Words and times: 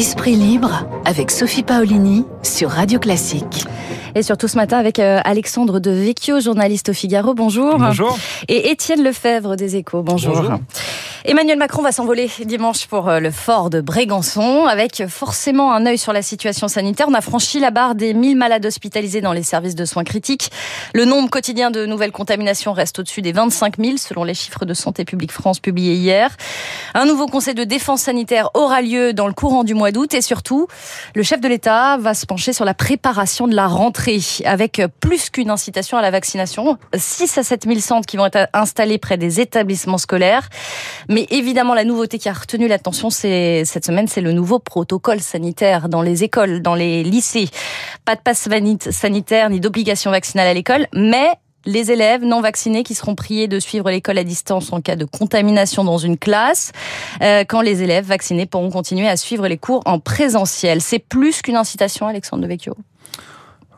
Esprit 0.00 0.34
libre 0.34 0.86
avec 1.04 1.30
Sophie 1.30 1.62
Paolini 1.62 2.24
sur 2.42 2.70
Radio 2.70 2.98
Classique. 2.98 3.66
Et 4.14 4.22
surtout 4.22 4.48
ce 4.48 4.56
matin 4.56 4.78
avec 4.78 4.98
euh, 4.98 5.20
Alexandre 5.24 5.78
de 5.78 5.90
Vecchio, 5.90 6.40
journaliste 6.40 6.88
au 6.88 6.94
Figaro. 6.94 7.34
Bonjour. 7.34 7.76
Bonjour. 7.76 8.18
Et 8.48 8.70
Étienne 8.70 9.04
Lefebvre 9.04 9.56
des 9.56 9.76
Échos. 9.76 10.02
Bonjour. 10.02 10.36
Bonjour. 10.36 10.58
Emmanuel 11.26 11.58
Macron 11.58 11.82
va 11.82 11.92
s'envoler 11.92 12.30
dimanche 12.46 12.86
pour 12.86 13.10
euh, 13.10 13.20
le 13.20 13.30
fort 13.30 13.68
de 13.68 13.82
Brégançon, 13.82 14.64
avec 14.64 15.06
forcément 15.06 15.74
un 15.74 15.84
œil 15.84 15.98
sur 15.98 16.14
la 16.14 16.22
situation 16.22 16.66
sanitaire. 16.66 17.08
On 17.10 17.14
a 17.14 17.20
franchi 17.20 17.60
la 17.60 17.70
barre 17.70 17.94
des 17.94 18.14
1000 18.14 18.38
malades 18.38 18.64
hospitalisés 18.64 19.20
dans 19.20 19.34
les 19.34 19.42
services 19.42 19.74
de 19.74 19.84
soins 19.84 20.04
critiques. 20.04 20.50
Le 20.94 21.04
nombre 21.04 21.28
quotidien 21.28 21.70
de 21.70 21.84
nouvelles 21.84 22.10
contaminations 22.10 22.72
reste 22.72 23.00
au-dessus 23.00 23.20
des 23.20 23.32
25 23.32 23.76
000, 23.76 23.96
selon 23.98 24.24
les 24.24 24.32
chiffres 24.32 24.64
de 24.64 24.72
Santé 24.72 25.04
publique 25.04 25.30
France 25.30 25.60
publiés 25.60 25.92
hier. 25.92 26.34
Un 26.94 27.04
nouveau 27.04 27.26
conseil 27.26 27.52
de 27.52 27.64
défense 27.64 28.00
sanitaire 28.00 28.48
aura 28.54 28.80
lieu 28.80 29.12
dans 29.12 29.26
le 29.26 29.34
courant 29.34 29.62
du 29.62 29.74
mois 29.74 29.90
d'août. 29.90 30.14
Et 30.14 30.22
surtout, 30.22 30.68
le 31.14 31.22
chef 31.22 31.42
de 31.42 31.48
l'État 31.48 31.98
va 31.98 32.14
se 32.14 32.24
pencher 32.24 32.54
sur 32.54 32.64
la 32.64 32.72
préparation 32.72 33.46
de 33.46 33.54
la 33.54 33.66
rentrée, 33.66 34.20
avec 34.46 34.80
plus 35.00 35.28
qu'une 35.28 35.50
incitation 35.50 35.98
à 35.98 36.02
la 36.02 36.10
vaccination. 36.10 36.78
6 36.94 37.36
à 37.36 37.42
7 37.42 37.66
000 37.66 37.78
centres 37.80 38.06
qui 38.06 38.16
vont 38.16 38.24
être 38.24 38.48
installés 38.54 38.96
près 38.96 39.18
des 39.18 39.40
établissements 39.40 39.98
scolaires. 39.98 40.48
Mais 41.10 41.26
évidemment, 41.30 41.74
la 41.74 41.84
nouveauté 41.84 42.18
qui 42.18 42.28
a 42.28 42.32
retenu 42.32 42.68
l'attention 42.68 43.10
cette 43.10 43.84
semaine, 43.84 44.06
c'est 44.06 44.20
le 44.20 44.30
nouveau 44.30 44.60
protocole 44.60 45.20
sanitaire 45.20 45.88
dans 45.88 46.02
les 46.02 46.22
écoles, 46.22 46.62
dans 46.62 46.76
les 46.76 47.02
lycées. 47.02 47.48
Pas 48.04 48.14
de 48.14 48.20
passe 48.20 48.48
sanitaire 48.90 49.50
ni 49.50 49.58
d'obligation 49.58 50.12
vaccinale 50.12 50.46
à 50.46 50.54
l'école, 50.54 50.86
mais 50.94 51.32
les 51.66 51.90
élèves 51.90 52.22
non 52.22 52.40
vaccinés 52.40 52.84
qui 52.84 52.94
seront 52.94 53.16
priés 53.16 53.48
de 53.48 53.58
suivre 53.58 53.90
l'école 53.90 54.18
à 54.18 54.24
distance 54.24 54.72
en 54.72 54.80
cas 54.80 54.94
de 54.94 55.04
contamination 55.04 55.82
dans 55.82 55.98
une 55.98 56.16
classe, 56.16 56.70
euh, 57.22 57.42
quand 57.46 57.60
les 57.60 57.82
élèves 57.82 58.06
vaccinés 58.06 58.46
pourront 58.46 58.70
continuer 58.70 59.08
à 59.08 59.16
suivre 59.16 59.48
les 59.48 59.58
cours 59.58 59.82
en 59.86 59.98
présentiel. 59.98 60.80
C'est 60.80 61.00
plus 61.00 61.42
qu'une 61.42 61.56
incitation, 61.56 62.06
Alexandre 62.06 62.44
de 62.44 62.48
Vecchio. 62.48 62.76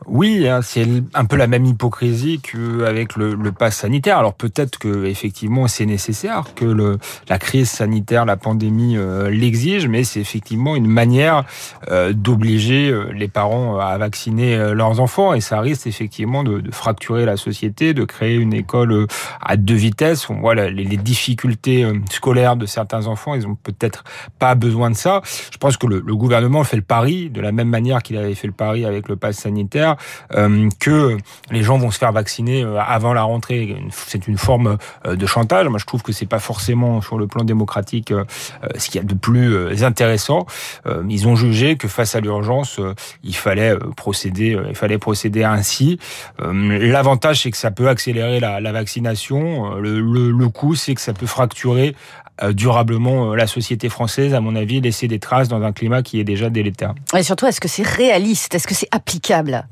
Oui, 0.07 0.47
hein, 0.47 0.61
c'est 0.61 0.87
un 1.13 1.25
peu 1.25 1.35
la 1.35 1.47
même 1.47 1.65
hypocrisie 1.65 2.39
qu'avec 2.39 3.15
le, 3.15 3.35
le 3.35 3.51
pass 3.51 3.77
sanitaire. 3.77 4.17
Alors 4.17 4.33
peut-être 4.33 4.77
que 4.77 5.05
effectivement 5.05 5.67
c'est 5.67 5.85
nécessaire, 5.85 6.45
que 6.55 6.97
la 7.29 7.39
crise 7.39 7.69
sanitaire, 7.69 8.25
la 8.25 8.37
pandémie 8.37 8.97
euh, 8.97 9.29
l'exige, 9.29 9.87
mais 9.87 10.03
c'est 10.03 10.19
effectivement 10.19 10.75
une 10.75 10.87
manière 10.87 11.45
euh, 11.89 12.13
d'obliger 12.13 12.89
euh, 12.89 13.11
les 13.13 13.27
parents 13.27 13.77
à 13.79 13.97
vacciner 13.97 14.73
leurs 14.73 14.99
enfants, 14.99 15.33
et 15.33 15.41
ça 15.41 15.59
risque 15.59 15.87
effectivement 15.87 16.43
de, 16.43 16.63
fracturer 16.71 17.25
la 17.25 17.37
société, 17.37 17.93
de 17.93 18.03
créer 18.03 18.35
une 18.35 18.53
école 18.53 19.07
à 19.41 19.57
deux 19.57 19.75
vitesses. 19.75 20.29
On 20.29 20.39
voit 20.39 20.55
les, 20.55 20.71
les 20.71 20.97
difficultés 20.97 21.85
scolaires 22.09 22.55
de 22.55 22.65
certains 22.65 23.07
enfants, 23.07 23.35
ils 23.35 23.47
ont 23.47 23.55
peut-être 23.55 24.03
pas 24.39 24.55
besoin 24.55 24.89
de 24.89 24.95
ça. 24.95 25.21
Je 25.51 25.57
pense 25.57 25.77
que 25.77 25.87
le, 25.87 26.03
le 26.05 26.15
gouvernement 26.15 26.63
fait 26.63 26.77
le 26.77 26.83
pari 26.83 27.29
de 27.29 27.41
la 27.41 27.51
même 27.51 27.69
manière 27.69 28.01
qu'il 28.01 28.17
avait 28.17 28.35
fait 28.35 28.47
le 28.47 28.53
pari 28.53 28.85
avec 28.85 29.07
le 29.07 29.15
pass 29.15 29.37
sanitaire 29.37 29.92
euh, 30.33 30.69
que 30.79 31.17
les 31.51 31.63
gens 31.63 31.77
vont 31.77 31.91
se 31.91 31.97
faire 31.97 32.11
vacciner 32.11 32.63
euh, 32.63 32.79
avant 32.79 33.13
la 33.13 33.23
rentrée. 33.23 33.75
C'est 33.91 34.27
une 34.27 34.37
forme 34.37 34.77
euh, 35.05 35.15
de 35.15 35.25
chantage. 35.25 35.67
Moi, 35.67 35.79
je 35.79 35.85
trouve 35.85 36.01
que 36.01 36.11
c'est 36.11 36.25
pas 36.25 36.39
forcément 36.39 37.01
sur 37.01 37.17
le 37.17 37.27
plan 37.27 37.43
démocratique 37.43 38.13
ce 38.77 38.89
qu'il 38.89 39.01
y 39.01 39.03
a 39.03 39.07
de 39.07 39.13
plus 39.13 39.83
intéressant. 39.83 40.45
Ils 41.09 41.27
ont 41.27 41.35
jugé 41.35 41.75
que 41.75 41.87
face 41.87 42.15
à 42.15 42.19
l'urgence, 42.19 42.79
il 43.23 43.35
fallait 43.35 43.75
procéder, 43.95 44.57
il 44.67 44.75
fallait 44.75 44.97
procéder 44.97 45.43
ainsi. 45.43 45.99
L'avantage, 46.39 47.43
c'est 47.43 47.51
que 47.51 47.57
ça 47.57 47.71
peut 47.71 47.89
accélérer 47.89 48.39
la, 48.39 48.71
vaccination. 48.71 49.75
Le, 49.75 49.99
le, 49.99 50.31
le 50.31 50.49
coût, 50.49 50.75
c'est 50.75 50.95
que 50.95 51.01
ça 51.01 51.13
peut 51.13 51.27
fracturer 51.27 51.95
durablement 52.49 53.35
la 53.35 53.47
société 53.47 53.89
française, 53.89 54.33
à 54.33 54.41
mon 54.41 54.55
avis, 54.55 54.81
laisser 54.81 55.07
des 55.07 55.19
traces 55.19 55.47
dans 55.47 55.61
un 55.61 55.71
climat 55.71 56.01
qui 56.01 56.19
est 56.19 56.23
déjà 56.23 56.49
délétère. 56.49 56.93
Et 57.15 57.23
surtout, 57.23 57.45
est-ce 57.45 57.61
que 57.61 57.67
c'est 57.67 57.87
réaliste? 57.87 58.55
Est-ce 58.55 58.67
que 58.67 58.73
c'est 58.73 58.87
applicable? 58.91 59.65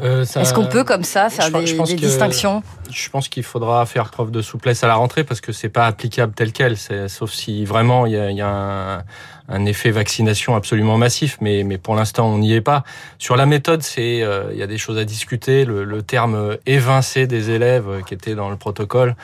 Euh, 0.00 0.22
Est-ce 0.22 0.54
qu'on 0.54 0.66
peut 0.66 0.84
comme 0.84 1.04
ça 1.04 1.28
faire 1.28 1.50
des, 1.50 1.72
des 1.72 1.94
distinctions 1.94 2.62
Je 2.90 3.08
pense 3.10 3.28
qu'il 3.28 3.42
faudra 3.42 3.84
faire 3.86 4.10
preuve 4.10 4.30
de 4.30 4.42
souplesse 4.42 4.84
à 4.84 4.86
la 4.86 4.94
rentrée 4.94 5.24
parce 5.24 5.40
que 5.40 5.52
c'est 5.52 5.68
pas 5.68 5.86
applicable 5.86 6.32
tel 6.34 6.52
quel, 6.52 6.76
sauf 6.76 7.32
si 7.32 7.64
vraiment 7.64 8.06
il 8.06 8.12
y 8.12 8.16
a, 8.16 8.30
y 8.30 8.40
a 8.40 8.48
un, 8.48 9.04
un, 9.48 9.64
effet 9.66 9.90
vaccination 9.90 10.54
absolument 10.54 10.98
massif, 10.98 11.38
mais, 11.40 11.64
mais 11.64 11.78
pour 11.78 11.94
l'instant 11.96 12.28
on 12.28 12.38
n'y 12.38 12.54
est 12.54 12.60
pas. 12.60 12.84
Sur 13.18 13.36
la 13.36 13.46
méthode, 13.46 13.82
c'est 13.82 14.22
euh, 14.22 14.50
il 14.52 14.58
y 14.58 14.62
a 14.62 14.66
des 14.68 14.78
choses 14.78 14.98
à 14.98 15.04
discuter. 15.04 15.64
Le, 15.64 15.84
le 15.84 16.02
terme 16.02 16.56
évincé 16.66 17.26
des 17.26 17.50
élèves 17.50 17.88
euh, 17.88 18.00
qui 18.02 18.14
était 18.14 18.34
dans 18.34 18.50
le 18.50 18.56
protocole 18.56 19.16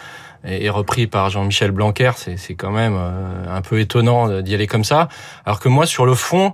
est 0.47 0.69
repris 0.69 1.07
par 1.07 1.31
Jean-Michel 1.31 1.71
Blanquer, 1.71 2.11
c'est 2.17 2.55
quand 2.55 2.71
même 2.71 2.99
un 3.49 3.63
peu 3.63 3.81
étonnant 3.81 4.43
d'y 4.43 4.55
aller 4.55 4.67
comme 4.67 4.85
ça. 4.85 5.09
Alors 5.47 5.59
que 5.59 5.71
moi, 5.71 5.87
sur 5.87 6.05
le 6.05 6.15
fond, 6.15 6.53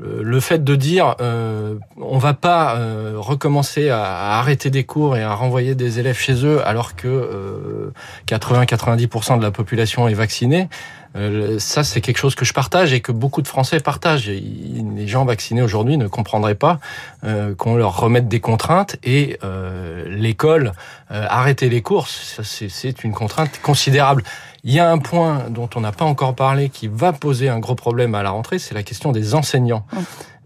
le 0.00 0.40
fait 0.40 0.64
de 0.64 0.76
dire 0.76 1.14
euh, 1.20 1.74
on 1.96 2.18
va 2.18 2.34
pas 2.34 2.76
euh, 2.76 3.14
recommencer 3.16 3.90
à, 3.90 4.02
à, 4.02 4.38
arrêter 4.38 4.70
des 4.70 4.84
cours 4.84 5.16
et 5.16 5.22
à 5.22 5.34
renvoyer 5.34 5.74
des 5.74 5.98
élèves 5.98 6.18
chez 6.18 6.44
eux 6.44 6.66
alors 6.66 6.96
que 6.96 7.08
euh, 7.08 7.92
80-90% 8.26 9.38
de 9.38 9.42
la 9.42 9.50
population 9.50 10.08
est 10.08 10.14
vaccinée, 10.14 10.68
euh, 11.16 11.58
ça 11.58 11.82
c'est 11.82 12.00
quelque 12.00 12.18
chose 12.18 12.36
que 12.36 12.44
je 12.44 12.52
partage 12.52 12.92
et 12.92 13.00
que 13.00 13.10
beaucoup 13.10 13.42
de 13.42 13.48
Français 13.48 13.80
partagent. 13.80 14.28
les 14.28 15.08
gens 15.08 15.24
vaccinés 15.24 15.62
aujourd'hui 15.62 15.96
ne 15.96 16.06
comprendraient 16.06 16.54
pas 16.54 16.78
euh, 17.24 17.54
qu'on 17.54 17.74
leur 17.74 17.98
remette 17.98 18.28
des 18.28 18.40
contraintes 18.40 18.96
et 19.02 19.38
euh, 19.42 20.04
l'école 20.08 20.72
arrêter 21.12 21.68
les 21.68 21.82
courses, 21.82 22.40
c'est 22.44 23.02
une 23.02 23.12
contrainte 23.12 23.60
considérable. 23.62 24.22
Il 24.62 24.72
y 24.72 24.78
a 24.78 24.90
un 24.90 24.98
point 24.98 25.48
dont 25.48 25.68
on 25.74 25.80
n'a 25.80 25.92
pas 25.92 26.04
encore 26.04 26.34
parlé 26.34 26.68
qui 26.68 26.88
va 26.88 27.12
poser 27.12 27.48
un 27.48 27.58
gros 27.58 27.74
problème 27.74 28.14
à 28.14 28.22
la 28.22 28.30
rentrée, 28.30 28.58
c'est 28.58 28.74
la 28.74 28.82
question 28.82 29.12
des 29.12 29.34
enseignants 29.34 29.84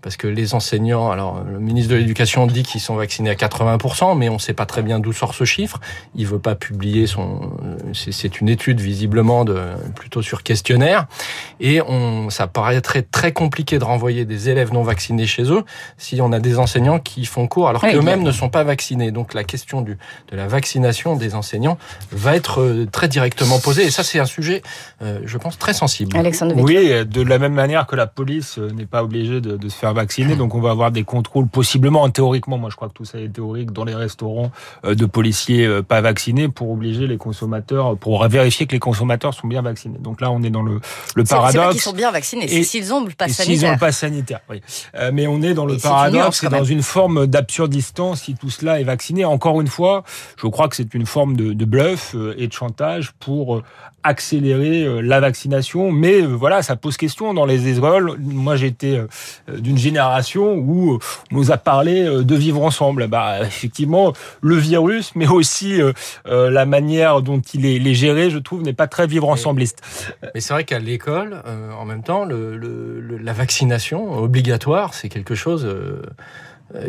parce 0.05 0.19
que 0.19 0.27
les 0.27 0.55
enseignants, 0.55 1.11
alors 1.11 1.43
le 1.51 1.59
ministre 1.59 1.91
de 1.91 1.97
l'Éducation 1.97 2.47
dit 2.47 2.63
qu'ils 2.63 2.83
sont 2.83 2.95
vaccinés 2.95 3.31
à 3.31 3.35
80%, 3.35 4.19
mais 4.19 4.29
on 4.29 4.35
ne 4.35 4.39
sait 4.39 4.53
pas 4.53 4.67
très 4.67 4.83
bien 4.83 4.99
d'où 4.99 5.15
sort 5.15 5.35
ce 5.35 5.45
chiffre. 5.45 5.81
Il 6.15 6.27
veut 6.27 6.39
pas 6.39 6.55
publier 6.55 7.07
son. 7.07 7.51
C'est 7.95 8.39
une 8.43 8.51
étude 8.51 8.81
visiblement 8.81 9.47
de 9.47 9.59
plutôt 9.97 10.21
sur 10.21 10.43
questionnaire, 10.43 11.07
et 11.59 11.81
on, 11.81 12.29
ça 12.29 12.47
paraîtrait 12.47 13.01
très 13.01 13.33
compliqué 13.33 13.79
de 13.79 13.85
renvoyer 13.85 14.27
des 14.27 14.51
élèves 14.51 14.75
non 14.75 14.83
vaccinés 14.83 15.27
chez 15.27 15.45
eux 15.45 15.65
si 15.97 16.21
on 16.21 16.33
a 16.33 16.39
des 16.39 16.59
enseignants 16.59 16.99
qui 16.99 17.25
font 17.25 17.47
cours 17.47 17.71
alors 17.71 17.81
qu'eux-mêmes 17.81 18.23
ne 18.23 18.33
sont 18.33 18.51
pas 18.51 18.63
vaccinés. 18.63 19.11
Donc 19.11 19.33
la 19.33 19.43
question 19.43 19.81
du 19.81 19.97
de 20.31 20.37
la 20.37 20.47
vaccination 20.49 21.17
des 21.17 21.35
enseignants 21.35 21.79
va 22.13 22.37
être 22.37 22.61
euh, 22.61 22.87
très 22.93 23.09
directement 23.09 23.59
posée, 23.59 23.85
et 23.85 23.91
ça 23.91 24.03
c'est 24.03 24.19
un 24.19 24.27
sujet, 24.27 24.61
euh, 25.01 25.21
je 25.25 25.39
pense, 25.39 25.59
très 25.59 25.73
sensible. 25.73 26.15
Alexandre 26.15 26.55
oui, 26.59 27.07
de 27.07 27.23
la 27.23 27.39
même 27.39 27.55
manière 27.55 27.87
que 27.87 27.97
la 27.97 28.07
police 28.07 28.59
euh, 28.59 28.71
n'est 28.71 28.85
pas 28.85 29.03
obligée 29.03 29.41
de, 29.41 29.57
de 29.57 29.69
se 29.71 29.77
faire 29.77 29.94
vaccinés, 29.95 30.37
donc 30.37 30.55
on 30.55 30.61
va 30.61 30.71
avoir 30.71 30.91
des 30.91 31.05
contrôles 31.05 31.49
possiblement, 31.49 32.09
théoriquement, 32.11 32.59
moi 32.59 32.69
je 32.71 32.77
crois 32.77 32.89
que 32.89 32.95
tout 32.95 33.05
ça 33.05 33.19
est 33.19 33.29
théorique, 33.29 33.73
dans 33.73 33.85
les 33.85 33.95
restaurants 33.95 34.51
euh, 34.85 34.95
de 34.95 35.07
policiers 35.07 35.65
euh, 35.65 35.83
pas 35.83 36.01
vaccinés 36.01 36.49
pour 36.49 36.71
obliger 36.71 37.07
les 37.07 37.17
consommateurs, 37.17 37.97
pour 37.97 38.27
vérifier 38.29 38.67
que 38.67 38.73
les 38.73 38.79
consommateurs 38.79 39.33
sont 39.33 39.47
bien 39.49 39.63
vaccinés. 39.63 39.99
Donc 39.99 40.21
là, 40.21 40.31
on 40.31 40.43
est 40.43 40.51
dans 40.51 40.63
le, 40.63 40.81
le 41.15 41.25
paradoxe. 41.25 41.53
C'est 41.53 41.59
pas 41.59 41.73
qu'ils 41.73 41.81
sont 41.81 41.93
bien 41.93 42.11
vaccinés, 42.11 42.49
c'est 42.49 42.63
s'ils 42.63 42.93
ont 42.93 43.05
le 43.05 43.13
pass 43.13 43.33
sanitaire. 43.33 43.57
S'ils 43.57 43.67
ont 43.67 43.73
le 43.73 43.79
pass 43.79 43.99
sanitaire, 43.99 44.41
oui. 44.51 44.61
Euh, 44.97 45.11
mais 45.13 45.27
on 45.27 45.41
est 45.43 45.55
dans 45.55 45.67
le 45.67 45.77
et 45.77 45.79
paradoxe 45.79 46.45
et 46.45 46.49
dans 46.49 46.65
une 46.65 46.83
forme 46.83 47.27
d'absurdistan 47.27 48.15
si 48.15 48.35
tout 48.35 48.51
cela 48.51 48.81
est 48.81 48.85
vacciné. 48.85 49.25
Encore 49.25 49.61
une 49.61 49.69
fois, 49.69 50.05
je 50.37 50.47
crois 50.49 50.69
que 50.69 50.77
c'est 50.77 50.93
une 50.95 51.07
forme 51.07 51.37
de, 51.37 51.53
de 51.53 51.65
bluff 51.65 52.15
et 52.37 52.49
de 52.49 52.53
chantage 52.53 53.13
pour 53.21 53.63
accélérer 54.03 55.03
la 55.03 55.21
vaccination. 55.21 55.91
Mais 55.91 56.21
voilà, 56.21 56.63
ça 56.63 56.77
pose 56.77 56.97
question 56.97 57.33
dans 57.33 57.47
les 57.47 57.69
écoles. 57.69 58.17
Moi, 58.19 58.57
j'étais 58.57 59.01
d'une 59.49 59.79
génération 59.85 60.55
où 60.55 60.99
on 61.31 61.35
nous 61.37 61.53
a 61.53 61.59
parlé 61.59 62.05
de 62.05 62.35
vivre 62.35 62.63
ensemble. 62.63 63.07
Bah, 63.07 63.43
effectivement, 63.43 64.13
le 64.41 64.57
virus, 64.57 65.13
mais 65.15 65.29
aussi 65.29 65.81
euh, 65.81 66.51
la 66.51 66.67
manière 66.67 67.23
dont 67.23 67.41
il 67.41 67.67
est, 67.67 67.77
est 67.77 67.95
géré, 67.95 68.31
je 68.31 68.39
trouve, 68.39 68.63
n'est 68.63 68.73
pas 68.73 68.87
très 68.87 69.07
vivre 69.07 69.29
ensembliste. 69.29 69.83
Mais 70.35 70.41
c'est 70.41 70.53
vrai 70.53 70.65
qu'à 70.65 70.79
l'école, 70.79 71.43
euh, 71.47 71.73
en 71.73 71.85
même 71.85 72.03
temps, 72.03 72.25
le, 72.25 72.57
le, 72.57 73.19
la 73.19 73.33
vaccination 73.33 74.19
obligatoire, 74.19 74.95
c'est 74.95 75.09
quelque 75.09 75.35
chose. 75.35 75.65
Euh, 75.65 76.03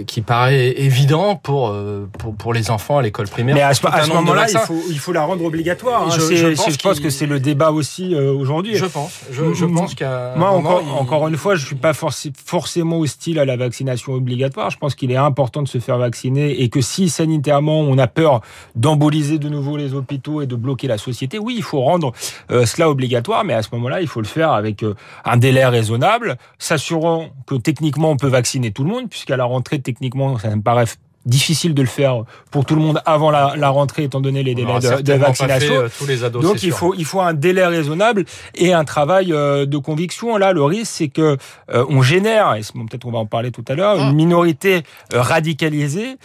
qui 0.07 0.21
paraît 0.21 0.71
évident 0.77 1.35
pour, 1.35 1.75
pour, 2.17 2.35
pour 2.35 2.53
les 2.53 2.71
enfants 2.71 2.97
à 2.97 3.01
l'école 3.01 3.27
primaire. 3.27 3.55
Mais 3.55 3.61
à 3.61 3.73
ce, 3.73 3.81
ce 3.81 4.13
moment-là, 4.13 4.47
il 4.49 4.57
faut, 4.57 4.81
il 4.89 4.99
faut 4.99 5.11
la 5.11 5.23
rendre 5.23 5.43
obligatoire. 5.45 6.07
Hein. 6.07 6.09
Je, 6.11 6.35
je, 6.35 6.47
pense, 6.55 6.71
je 6.71 6.77
pense 6.77 6.99
que 6.99 7.09
c'est 7.09 7.25
le 7.25 7.39
débat 7.39 7.71
aussi 7.71 8.15
euh, 8.15 8.33
aujourd'hui. 8.33 8.75
Je 8.75 8.85
pense. 8.85 9.21
Je, 9.31 9.53
je 9.53 9.65
pense 9.65 9.95
qu'à 9.95 10.33
moi 10.35 10.49
encore, 10.51 10.81
il... 10.83 10.91
encore 10.91 11.27
une 11.27 11.37
fois, 11.37 11.55
je 11.55 11.65
suis 11.65 11.75
pas 11.75 11.93
forc 11.93 12.15
forcément 12.45 12.99
hostile 12.99 13.39
à 13.39 13.45
la 13.45 13.57
vaccination 13.57 14.13
obligatoire. 14.13 14.69
Je 14.69 14.77
pense 14.77 14.95
qu'il 14.95 15.11
est 15.11 15.17
important 15.17 15.61
de 15.61 15.67
se 15.67 15.79
faire 15.79 15.97
vacciner 15.97 16.61
et 16.61 16.69
que 16.69 16.81
si 16.81 17.09
sanitairement 17.09 17.81
on 17.81 17.97
a 17.97 18.07
peur 18.07 18.41
d'emboliser 18.75 19.37
de 19.39 19.49
nouveau 19.49 19.77
les 19.77 19.93
hôpitaux 19.93 20.41
et 20.41 20.47
de 20.47 20.55
bloquer 20.55 20.87
la 20.87 20.97
société, 20.97 21.37
oui, 21.39 21.55
il 21.57 21.63
faut 21.63 21.81
rendre 21.81 22.13
euh, 22.51 22.65
cela 22.65 22.89
obligatoire. 22.89 23.43
Mais 23.43 23.53
à 23.53 23.61
ce 23.61 23.69
moment-là, 23.73 24.01
il 24.01 24.07
faut 24.07 24.21
le 24.21 24.27
faire 24.27 24.51
avec 24.51 24.83
euh, 24.83 24.95
un 25.25 25.37
délai 25.37 25.65
raisonnable, 25.65 26.37
s'assurant 26.59 27.29
que 27.47 27.55
techniquement 27.55 28.11
on 28.11 28.17
peut 28.17 28.27
vacciner 28.27 28.71
tout 28.71 28.83
le 28.83 28.89
monde, 28.89 29.09
puisqu'à 29.09 29.37
la 29.37 29.45
rentrée 29.45 29.74
techniquement, 29.79 30.37
ça 30.37 30.55
me 30.55 30.61
paraît 30.61 30.85
difficile 31.25 31.73
de 31.73 31.81
le 31.81 31.87
faire 31.87 32.23
pour 32.51 32.65
tout 32.65 32.75
le 32.75 32.81
monde 32.81 33.01
avant 33.05 33.31
la, 33.31 33.55
la 33.57 33.69
rentrée, 33.69 34.03
étant 34.03 34.21
donné 34.21 34.43
les 34.43 34.55
délais 34.55 34.79
de, 34.79 35.01
de, 35.01 35.13
vaccination. 35.13 35.73
Fait, 35.73 35.77
euh, 35.77 35.89
tous 35.97 36.05
les 36.05 36.23
ados, 36.23 36.43
Donc 36.43 36.63
il 36.63 36.71
faut, 36.71 36.93
il 36.95 37.05
faut 37.05 37.19
un 37.19 37.33
délai 37.33 37.65
raisonnable 37.65 38.25
et 38.53 38.73
un 38.73 38.83
travail 38.83 39.33
euh, 39.33 39.65
de 39.65 39.77
conviction. 39.77 40.37
Là, 40.37 40.53
le 40.53 40.63
risque, 40.63 40.91
c'est 40.93 41.07
que 41.07 41.37
euh, 41.73 41.85
on 41.89 42.01
génère, 42.01 42.55
et 42.55 42.61
bon, 42.75 42.85
peut-être 42.85 43.05
on 43.05 43.11
va 43.11 43.19
en 43.19 43.25
parler 43.25 43.51
tout 43.51 43.65
à 43.67 43.75
l'heure, 43.75 43.97
une 43.97 44.13
mm. 44.13 44.15
minorité 44.15 44.83
radicalisée, 45.13 46.17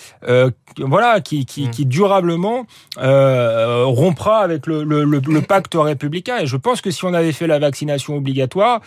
voilà, 0.79 1.21
qui, 1.21 1.47
qui, 1.47 1.67
mm. 1.67 1.71
qui 1.71 1.87
durablement 1.87 2.67
rompra 2.97 4.41
avec 4.41 4.67
le, 4.67 4.85
le, 4.85 5.05
le, 5.05 5.21
le, 5.27 5.41
pacte 5.41 5.75
républicain. 5.75 6.39
Et 6.41 6.47
je 6.47 6.57
pense 6.57 6.81
que 6.81 6.91
si 6.91 7.05
on 7.05 7.15
avait 7.15 7.33
fait 7.33 7.47
la 7.47 7.59
vaccination 7.59 8.17
obligatoire, 8.17 8.81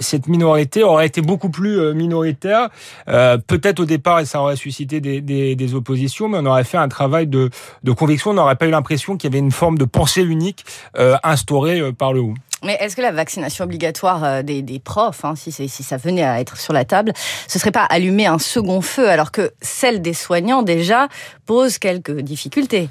cette 0.00 0.28
minorité 0.28 0.84
aurait 0.84 1.06
été 1.06 1.22
beaucoup 1.22 1.50
plus 1.50 1.94
minoritaire. 1.94 2.68
peut-être 3.06 3.80
au 3.80 3.84
départ, 3.84 4.20
et 4.20 4.26
ça 4.26 4.40
aurait 4.40 4.56
suscité 4.56 5.00
des, 5.00 5.20
des 5.20 5.53
des, 5.56 5.74
oppositions, 5.74 6.28
mais 6.28 6.38
on 6.38 6.46
aurait 6.46 6.64
fait 6.64 6.76
un 6.76 6.88
travail 6.88 7.26
de, 7.26 7.50
de 7.82 7.92
conviction. 7.92 8.30
On 8.30 8.34
n'aurait 8.34 8.56
pas 8.56 8.66
eu 8.66 8.70
l'impression 8.70 9.16
qu'il 9.16 9.30
y 9.30 9.32
avait 9.32 9.40
une 9.44 9.52
forme 9.52 9.78
de 9.78 9.84
pensée 9.84 10.22
unique 10.22 10.64
euh, 10.98 11.16
instaurée 11.22 11.80
euh, 11.80 11.92
par 11.92 12.12
le 12.12 12.20
haut. 12.20 12.34
Mais 12.62 12.76
est-ce 12.80 12.96
que 12.96 13.02
la 13.02 13.12
vaccination 13.12 13.64
obligatoire 13.64 14.24
euh, 14.24 14.42
des, 14.42 14.62
des 14.62 14.78
profs, 14.78 15.24
hein, 15.24 15.34
si, 15.36 15.52
si, 15.52 15.68
ça 15.68 15.96
venait 15.96 16.22
à 16.22 16.40
être 16.40 16.56
sur 16.56 16.72
la 16.72 16.84
table, 16.84 17.12
ce 17.48 17.58
serait 17.58 17.72
pas 17.72 17.84
allumer 17.84 18.26
un 18.26 18.38
second 18.38 18.80
feu 18.80 19.08
alors 19.08 19.32
que 19.32 19.52
celle 19.60 20.00
des 20.00 20.14
soignants 20.14 20.62
déjà 20.62 21.08
pose 21.46 21.78
quelques 21.78 22.20
difficultés? 22.20 22.88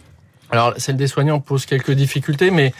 Alors, 0.51 0.73
celle 0.77 0.97
des 0.97 1.07
soignants 1.07 1.39
pose 1.39 1.65
quelques 1.65 1.93
difficultés, 1.93 2.51
mais 2.51 2.73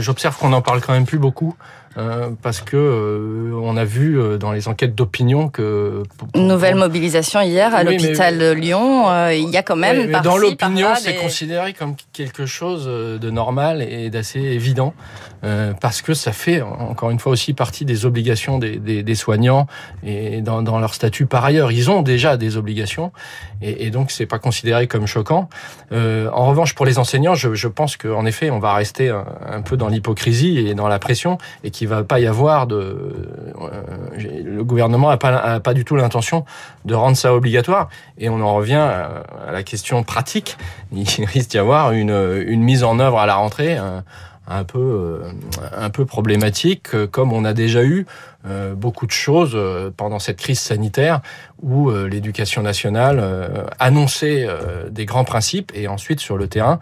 j'observe 0.00 0.36
qu'on 0.36 0.52
en 0.52 0.60
parle 0.60 0.82
quand 0.82 0.92
même 0.92 1.06
plus 1.06 1.18
beaucoup. 1.18 1.56
Euh, 1.96 2.30
parce 2.42 2.60
que 2.60 2.76
euh, 2.76 3.52
on 3.62 3.76
a 3.76 3.84
vu 3.84 4.18
euh, 4.18 4.36
dans 4.36 4.50
les 4.50 4.66
enquêtes 4.66 4.96
d'opinion 4.96 5.48
que 5.48 6.02
nouvelle 6.34 6.74
mobilisation 6.74 7.40
hier 7.40 7.72
à 7.72 7.84
l'hôpital 7.84 8.36
de 8.36 8.50
Lyon. 8.50 9.06
il 9.30 9.48
y 9.50 9.56
a 9.56 9.62
quand 9.62 9.76
même 9.76 10.10
mais 10.10 10.20
dans 10.20 10.36
l'opinion, 10.36 10.88
c'est 10.96 11.14
considéré 11.14 11.72
comme 11.72 11.94
quelque 12.12 12.46
chose 12.46 12.86
de 12.86 13.30
normal 13.30 13.80
et 13.80 14.10
d'assez 14.10 14.40
évident 14.40 14.92
parce 15.80 16.00
que 16.00 16.14
ça 16.14 16.32
fait 16.32 16.62
encore 16.62 17.10
une 17.10 17.18
fois 17.18 17.30
aussi 17.32 17.52
partie 17.52 17.84
des 17.84 18.06
obligations 18.06 18.58
des, 18.58 18.76
des, 18.76 19.02
des 19.02 19.14
soignants 19.14 19.66
et 20.02 20.40
dans, 20.40 20.62
dans, 20.62 20.78
leur 20.78 20.94
statut 20.94 21.26
par 21.26 21.44
ailleurs. 21.44 21.70
Ils 21.70 21.90
ont 21.90 22.02
déjà 22.02 22.36
des 22.36 22.56
obligations 22.56 23.12
et, 23.60 23.86
et 23.86 23.90
donc 23.90 24.10
c'est 24.10 24.26
pas 24.26 24.38
considéré 24.38 24.86
comme 24.86 25.06
choquant. 25.06 25.48
en 25.92 26.46
revanche, 26.46 26.74
pour 26.74 26.86
les 26.86 26.98
enseignants, 26.98 27.34
je, 27.34 27.54
je 27.54 27.68
pense 27.68 27.96
qu'en 27.96 28.24
effet, 28.26 28.50
on 28.50 28.58
va 28.58 28.72
rester 28.74 29.10
un, 29.10 29.26
un 29.46 29.62
peu 29.62 29.76
dans 29.76 29.88
l'hypocrisie 29.88 30.58
et 30.58 30.74
dans 30.74 30.88
la 30.88 30.98
pression 30.98 31.38
et 31.62 31.70
qui 31.70 31.83
il 31.84 31.88
va 31.88 32.02
pas 32.02 32.18
y 32.18 32.26
avoir 32.26 32.66
de. 32.66 32.76
Euh, 32.76 34.42
le 34.42 34.64
gouvernement 34.64 35.10
n'a 35.10 35.18
pas, 35.18 35.60
pas 35.60 35.74
du 35.74 35.84
tout 35.84 35.96
l'intention 35.96 36.46
de 36.86 36.94
rendre 36.94 37.16
ça 37.16 37.34
obligatoire. 37.34 37.90
Et 38.16 38.30
on 38.30 38.40
en 38.40 38.54
revient 38.54 38.74
à 38.74 39.52
la 39.52 39.62
question 39.62 40.02
pratique. 40.02 40.56
Il 40.92 41.06
risque 41.26 41.50
d'y 41.50 41.58
avoir 41.58 41.92
une, 41.92 42.62
mise 42.62 42.84
en 42.84 42.98
œuvre 42.98 43.18
à 43.18 43.26
la 43.26 43.34
rentrée 43.34 43.76
un, 43.76 44.64
peu, 44.64 45.22
euh, 45.78 45.88
peu 45.90 46.06
problématique, 46.06 46.88
comme 47.10 47.32
on 47.32 47.44
a 47.44 47.52
déjà 47.52 47.84
eu 47.84 48.00
euh, 48.00 48.06
beaucoup 48.76 49.06
de 49.06 49.12
choses 49.12 49.58
pendant 49.96 50.18
cette 50.18 50.38
crise 50.38 50.60
sanitaire 50.60 51.20
où 51.64 51.90
euh, 51.90 52.08
l'éducation 52.08 52.62
nationale 52.62 53.18
euh, 53.20 53.64
annonçait 53.78 54.44
euh, 54.46 54.88
des 54.90 55.06
grands 55.06 55.24
principes 55.24 55.72
et 55.74 55.88
ensuite 55.88 56.20
sur 56.20 56.36
le 56.36 56.46
terrain, 56.46 56.78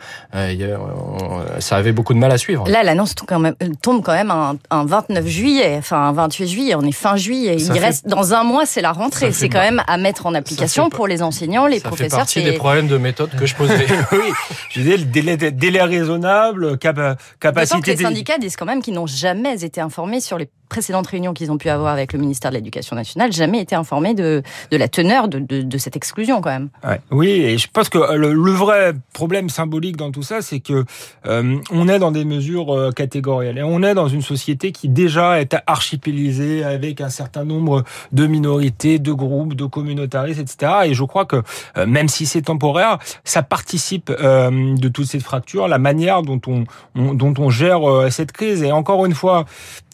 ça 1.59 1.77
avait 1.77 1.93
beaucoup 1.93 2.15
de 2.15 2.19
mal 2.19 2.33
à 2.33 2.39
suivre. 2.39 2.69
Là, 2.69 2.83
l'annonce 2.83 3.15
tombe 3.15 3.29
quand 3.29 3.39
même, 3.39 3.55
tombe 3.81 4.03
quand 4.03 4.13
même 4.13 4.31
un, 4.31 4.85
29 4.85 5.27
juillet, 5.27 5.77
enfin 5.79 6.09
un 6.09 6.13
28 6.13 6.49
juillet, 6.49 6.75
on 6.75 6.83
est 6.83 6.93
fin 6.93 7.17
juillet. 7.17 7.57
Il 7.57 7.79
reste 7.79 8.09
dans 8.09 8.35
un 8.35 8.43
mois, 8.45 8.67
c'est 8.67 8.81
la 8.81 8.93
rentrée. 8.93 9.33
C'est 9.33 9.49
quand 9.49 9.61
même 9.61 9.83
à 9.87 9.97
mettre 9.97 10.27
en 10.27 10.35
application 10.35 10.91
pour 10.91 11.07
les 11.07 11.23
enseignants, 11.23 11.67
les 11.67 11.81
professeurs. 11.81 12.11
Ça 12.21 12.27
fait 12.27 12.41
partie 12.41 12.43
des 12.43 12.59
problèmes 12.59 12.89
de 12.89 12.99
méthode 12.99 13.31
que 13.39 13.47
je 13.47 13.55
poserai. 13.55 13.87
oui, 14.13 14.33
je 14.71 14.81
disais 14.81 14.97
le 14.97 15.05
délai, 15.05 15.37
délai 15.37 15.83
raisonnable, 15.83 16.79
capacité. 16.79 17.81
Que 17.83 17.91
les 17.91 17.97
syndicats 17.97 18.39
disent 18.39 18.57
quand 18.57 18.67
même 18.67 18.83
qu'ils 18.83 18.95
n'ont 18.95 19.07
jamais 19.07 19.63
été 19.65 19.81
informés 19.81 20.21
sur 20.21 20.39
les 20.39 20.49
précédentes 20.73 21.07
réunions 21.07 21.35
qu'ils 21.35 21.53
ont 21.53 21.59
pu 21.59 21.69
avoir 21.69 21.93
avec 21.93 22.15
le 22.15 22.19
ministère 22.19 22.51
de 22.51 22.57
l'Éducation 22.57 22.97
nationale, 22.97 23.31
jamais 23.31 23.61
été 23.61 23.75
informés 23.75 24.15
de, 24.15 24.43
la 24.71 24.89
teneur 24.89 25.29
de, 25.29 25.79
cette 25.79 25.97
exclusion 25.97 26.41
quand 26.41 26.51
même. 26.51 26.71
Oui, 27.11 27.29
et 27.29 27.59
je 27.59 27.69
pense 27.71 27.91
que 27.91 27.99
le, 28.17 28.53
vrai 28.53 28.95
problème 29.13 29.51
symbolique 29.51 29.99
dans 29.99 30.11
tout 30.11 30.23
ça, 30.23 30.41
c'est 30.41 30.61
que 30.61 30.85
euh, 31.27 31.59
on 31.71 31.89
est 31.89 31.99
dans 31.99 32.11
des 32.11 32.25
mesures 32.25 32.75
euh, 32.75 32.91
catégorielles 32.91 33.59
et 33.59 33.63
on 33.63 33.83
est 33.83 33.93
dans 33.93 34.09
une 34.09 34.23
société 34.23 34.73
qui 34.73 34.89
déjà 34.89 35.41
est 35.41 35.55
archipélisée 35.67 36.65
avec 36.65 37.03
un 37.03 37.11
certain 37.11 37.45
nombre 37.45 37.85
de 38.13 38.27
minorités, 38.27 38.99
de 38.99 39.13
groupes, 39.13 39.55
de 39.55 39.67
communautaristes, 39.67 40.41
etc. 40.41 40.73
Et 40.87 40.95
je 40.95 41.05
crois 41.05 41.27
que 41.27 41.43
euh, 41.77 41.85
même 41.85 42.09
si 42.09 42.25
c'est 42.25 42.43
temporaire, 42.43 42.99
ça 43.25 43.43
participe 43.43 44.11
de 44.11 44.89
toute 44.89 45.07
cette 45.07 45.23
fracture, 45.23 45.69
la 45.69 45.79
manière 45.79 46.23
dont 46.23 46.41
on, 46.47 46.65
on 46.95 47.13
dont 47.13 47.35
on 47.39 47.51
gère 47.51 47.81
cette 48.11 48.33
crise. 48.33 48.63
Et 48.63 48.73
encore 48.73 49.05
une 49.05 49.15
fois, 49.15 49.45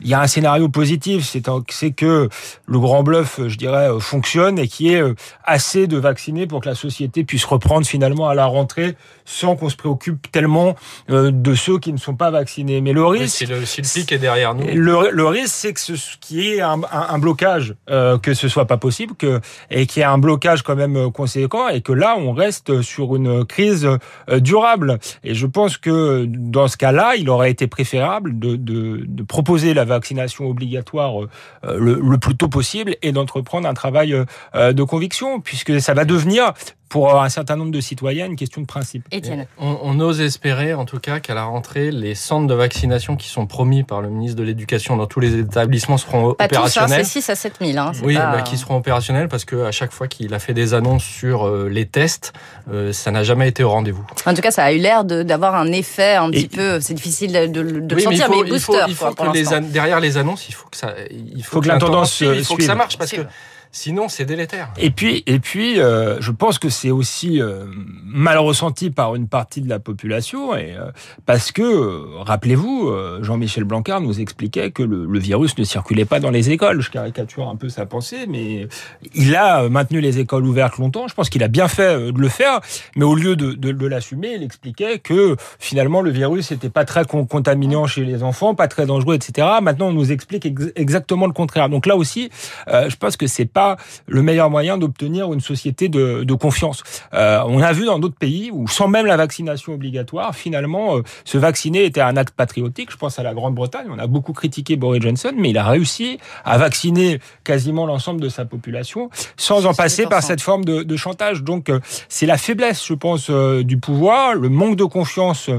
il 0.01 0.09
y 0.09 0.15
a 0.15 0.21
un 0.21 0.27
scénario 0.27 0.68
positif, 0.71 1.29
c'est 1.69 1.91
que 1.93 2.29
le 2.67 2.79
grand 2.79 3.03
bluff, 3.03 3.41
je 3.47 3.57
dirais, 3.57 3.89
fonctionne 4.01 4.59
et 4.59 4.69
qui 4.69 4.93
est 4.93 5.03
euh, 5.03 5.15
assez 5.45 5.87
de 5.87 5.99
vaccinés 5.99 6.47
pour 6.47 6.61
que 6.61 6.69
la 6.69 6.75
société 6.75 7.25
puisse 7.25 7.45
reprendre 7.45 7.87
finalement 7.87 8.29
à 8.29 8.35
la 8.35 8.47
rentrée 8.47 8.97
sans 9.25 9.57
qu'on 9.57 9.69
se 9.69 9.77
préoccupe 9.77 10.31
tellement 10.33 10.75
euh, 11.11 11.31
de 11.31 11.55
ceux 11.55 11.79
qui 11.79 11.93
ne 11.93 11.99
sont 11.99 12.17
pas 12.17 12.31
vaccinés. 12.31 12.81
Mais 12.81 12.93
le 12.93 13.05
risque, 13.05 13.37
si 13.37 13.47
le, 13.47 13.61
pic 13.83 14.13
est 14.13 14.19
derrière 14.19 14.55
nous, 14.55 14.67
le, 14.67 15.11
le 15.11 15.27
risque, 15.27 15.55
c'est 15.55 15.73
que 15.73 15.81
ce 15.81 16.17
qui 16.21 16.49
est 16.49 16.61
un, 16.61 16.81
un, 16.91 17.19
blocage, 17.19 17.75
euh, 17.91 18.19
que 18.19 18.35
ce 18.35 18.49
soit 18.49 18.67
pas 18.67 18.79
possible, 18.79 19.15
que 19.17 19.41
et 19.71 19.87
qu'il 19.87 20.01
y 20.01 20.03
ait 20.03 20.07
un 20.07 20.19
blocage 20.19 20.63
quand 20.63 20.77
même 20.77 21.11
conséquent, 21.13 21.69
et 21.69 21.81
que 21.81 21.93
là, 21.93 22.17
on 22.19 22.33
reste 22.33 22.83
sur 22.83 23.17
une 23.17 23.45
crise 23.45 23.89
durable. 24.29 24.99
Et 25.25 25.35
je 25.35 25.47
pense 25.47 25.77
que 25.77 26.25
dans 26.27 26.69
ce 26.69 26.77
cas-là, 26.77 27.17
il 27.17 27.29
aurait 27.29 27.51
été 27.51 27.67
préférable 27.67 28.39
de, 28.39 28.57
de, 28.57 29.05
de 29.07 29.23
proposer 29.23 29.75
la 29.75 29.85
vaccination 29.85 30.49
obligatoire 30.59 31.15
le, 31.63 32.01
le, 32.01 32.19
plus 32.19 32.37
tôt 32.37 32.49
possible 32.49 32.97
et 33.03 33.13
d'entreprendre 33.13 33.69
un 33.69 33.75
travail 33.75 34.13
euh, 34.55 34.73
de 34.73 34.83
conviction, 34.83 35.41
puisque 35.41 35.81
ça 35.81 35.95
va 35.95 36.05
devenir 36.05 36.53
pour 36.89 37.21
un 37.21 37.29
certain 37.29 37.57
nombre 37.57 37.71
de 37.71 37.81
citoyens 37.81 38.27
une 38.27 38.37
question 38.37 38.61
de 38.61 38.67
principe. 38.67 39.07
Étienne. 39.11 39.47
On, 39.59 39.99
ose 40.01 40.21
espérer, 40.21 40.75
en 40.75 40.85
tout 40.85 40.99
cas, 40.99 41.21
qu'à 41.21 41.35
la 41.35 41.45
rentrée, 41.45 41.91
les 41.91 42.15
centres 42.15 42.47
de 42.47 42.55
vaccination 42.55 43.17
qui 43.17 43.29
sont 43.29 43.47
promis 43.47 43.83
par 43.83 44.01
le 44.01 44.09
ministre 44.09 44.37
de 44.37 44.43
l'Éducation 44.43 44.97
dans 44.97 45.07
tous 45.07 45.21
les 45.21 45.39
établissements 45.39 45.99
seront 45.99 46.35
pas 46.35 46.47
opérationnels. 46.47 47.05
c'est 47.05 47.21
6 47.21 47.31
à 47.31 47.35
7 47.35 47.55
000. 47.61 47.79
Hein, 47.79 47.93
oui, 48.03 48.15
bah, 48.15 48.43
qui 48.43 48.57
seront 48.57 48.77
opérationnels 48.77 49.29
parce 49.29 49.45
qu'à 49.45 49.73
chaque 49.73 49.93
fois 49.93 50.09
qu'il 50.09 50.33
a 50.35 50.39
fait 50.39 50.55
des 50.55 50.75
annonces 50.75 51.05
sur 51.05 51.47
euh, 51.47 51.69
les 51.69 51.87
tests, 51.87 52.33
euh, 52.73 52.93
ça 52.93 53.11
n'a 53.11 53.23
jamais 53.23 53.49
été 53.49 53.63
au 53.63 53.71
rendez-vous. 53.71 54.07
En 54.27 54.35
tout 54.35 54.41
cas, 54.41 54.51
ça 54.51 54.65
a 54.65 54.73
eu 54.73 54.79
l'air 54.79 55.05
d'avoir 55.05 55.55
un 55.55 55.71
effet 55.73 56.15
un 56.15 56.31
petit 56.31 56.49
peu. 56.49 56.81
C'est 56.81 56.95
difficile 56.95 57.33
de, 57.33 57.47
de, 57.47 57.61
le 57.61 58.01
sentir, 58.01 58.31
mais, 58.31 58.39
il 58.47 58.61
faut, 58.61 58.75
il 58.87 58.95
faut 58.95 59.15
que 59.15 59.33
les, 59.33 59.61
derrière 59.71 60.01
les 60.01 60.17
annonces, 60.17 60.49
il 60.49 60.55
faut 60.55 60.69
que 60.69 60.77
ça, 60.77 60.95
il 61.11 61.45
faut, 61.45 61.61
que, 61.61 61.69
la 61.69 61.79
tendance, 61.79 62.21
il 62.21 62.45
faut 62.45 62.57
que 62.57 62.63
ça 62.63 62.75
marche 62.75 62.97
parce 62.97 63.11
que 63.11 63.23
Sinon, 63.71 64.09
c'est 64.09 64.25
délétère. 64.25 64.71
Et 64.79 64.91
puis, 64.91 65.23
et 65.27 65.39
puis, 65.41 65.79
euh, 65.79 66.21
je 66.21 66.33
pense 66.33 66.59
que 66.59 66.71
c'est 66.71 66.91
aussi 66.91 67.41
euh, 67.41 67.67
mal 68.05 68.39
ressenti 68.39 68.91
par 68.91 69.15
une 69.15 69.29
partie 69.29 69.61
de 69.61 69.69
la 69.69 69.79
population, 69.79 70.57
et 70.57 70.75
euh, 70.75 70.91
parce 71.27 71.53
que, 71.53 72.17
rappelez-vous, 72.23 72.91
Jean-Michel 73.21 73.65
Blanquer 73.65 73.99
nous 74.01 74.21
expliquait 74.21 74.71
que 74.71 74.83
le, 74.83 75.19
virus 75.19 75.59
ne 75.59 75.65
circulait 75.65 76.05
pas 76.05 76.21
dans 76.21 76.31
les 76.31 76.51
écoles. 76.51 76.81
Je 76.81 76.91
caricature 76.91 77.49
un 77.49 77.57
peu 77.57 77.69
sa 77.69 77.85
pensée, 77.85 78.27
mais 78.29 78.69
il 79.15 79.35
a 79.35 79.69
maintenu 79.69 80.01
les 80.01 80.19
écoles 80.19 80.45
ouvertes 80.47 80.79
longtemps. 80.79 81.09
Je 81.09 81.15
pense 81.15 81.29
qu'il 81.29 81.43
a 81.43 81.49
bien 81.49 81.69
fait 81.69 82.13
de 82.13 82.19
le 82.19 82.29
faire, 82.29 82.61
mais 82.97 83.05
au 83.05 83.15
lieu 83.15 83.37
de, 83.37 83.53
de, 83.53 83.73
de 83.73 83.87
l'assumer, 83.87 84.35
il 84.37 84.43
expliquait 84.43 85.01
que 85.01 85.37
finalement 85.59 86.01
le 86.01 86.11
virus 86.11 86.51
n'était 86.51 86.71
pas 86.71 86.85
très 86.85 87.05
contaminant 87.05 87.87
chez 87.87 88.05
les 88.05 88.23
enfants, 88.23 88.55
pas 88.55 88.69
très 88.69 88.87
dangereux, 88.87 89.17
etc. 89.17 89.47
Maintenant, 89.61 89.89
on 89.89 89.93
nous 89.93 90.13
explique 90.13 90.47
exactement 90.77 91.27
le 91.27 91.33
contraire. 91.33 91.69
Donc 91.69 91.85
là 91.87 91.97
aussi, 91.97 92.31
je 92.69 92.97
pense 92.97 93.17
que 93.17 93.27
c'est 93.27 93.47
pas 93.59 93.77
le 94.07 94.23
meilleur 94.23 94.51
moyen 94.51 94.79
d'obtenir 94.79 95.33
une 95.33 95.41
société 95.41 95.89
de, 95.89 96.23
de 96.23 96.35
confiance. 96.35 96.85
Euh, 97.13 97.43
on 97.55 97.61
a 97.61 97.73
vu 97.73 97.85
dans 97.87 97.99
d'autres 97.99 98.21
pays 98.27 98.51
où, 98.53 98.69
sans 98.69 98.87
même 98.87 99.07
la 99.07 99.17
vaccination 99.17 99.75
obligatoire, 99.75 100.33
finalement, 100.45 100.87
euh, 100.97 101.03
se 101.25 101.39
vacciner 101.39 101.85
était 101.85 102.01
un 102.01 102.17
acte 102.17 102.35
patriotique. 102.37 102.91
Je 102.93 102.97
pense 102.97 103.19
à 103.19 103.25
la 103.25 103.35
Grande-Bretagne. 103.35 103.89
On 103.91 103.99
a 103.99 104.07
beaucoup 104.07 104.33
critiqué 104.33 104.77
Boris 104.77 105.03
Johnson, 105.03 105.33
mais 105.37 105.51
il 105.51 105.59
a 105.59 105.67
réussi 105.75 106.19
à 106.45 106.57
vacciner 106.57 107.19
quasiment 107.43 107.85
l'ensemble 107.85 108.21
de 108.21 108.29
sa 108.29 108.45
population 108.45 109.11
sans 109.37 109.67
en 109.67 109.75
passer 109.75 110.07
par 110.07 110.23
cette 110.23 110.41
forme 110.41 110.65
de, 110.65 110.85
de 110.85 110.97
chantage. 110.97 111.43
Donc, 111.43 111.69
euh, 111.69 111.81
c'est 112.09 112.27
la 112.27 112.39
faiblesse, 112.39 112.87
je 112.87 112.95
pense, 112.95 113.29
euh, 113.29 113.65
du 113.65 113.79
pouvoir, 113.79 114.35
le 114.35 114.49
manque 114.49 114.77
de 114.77 114.85
confiance 114.85 115.51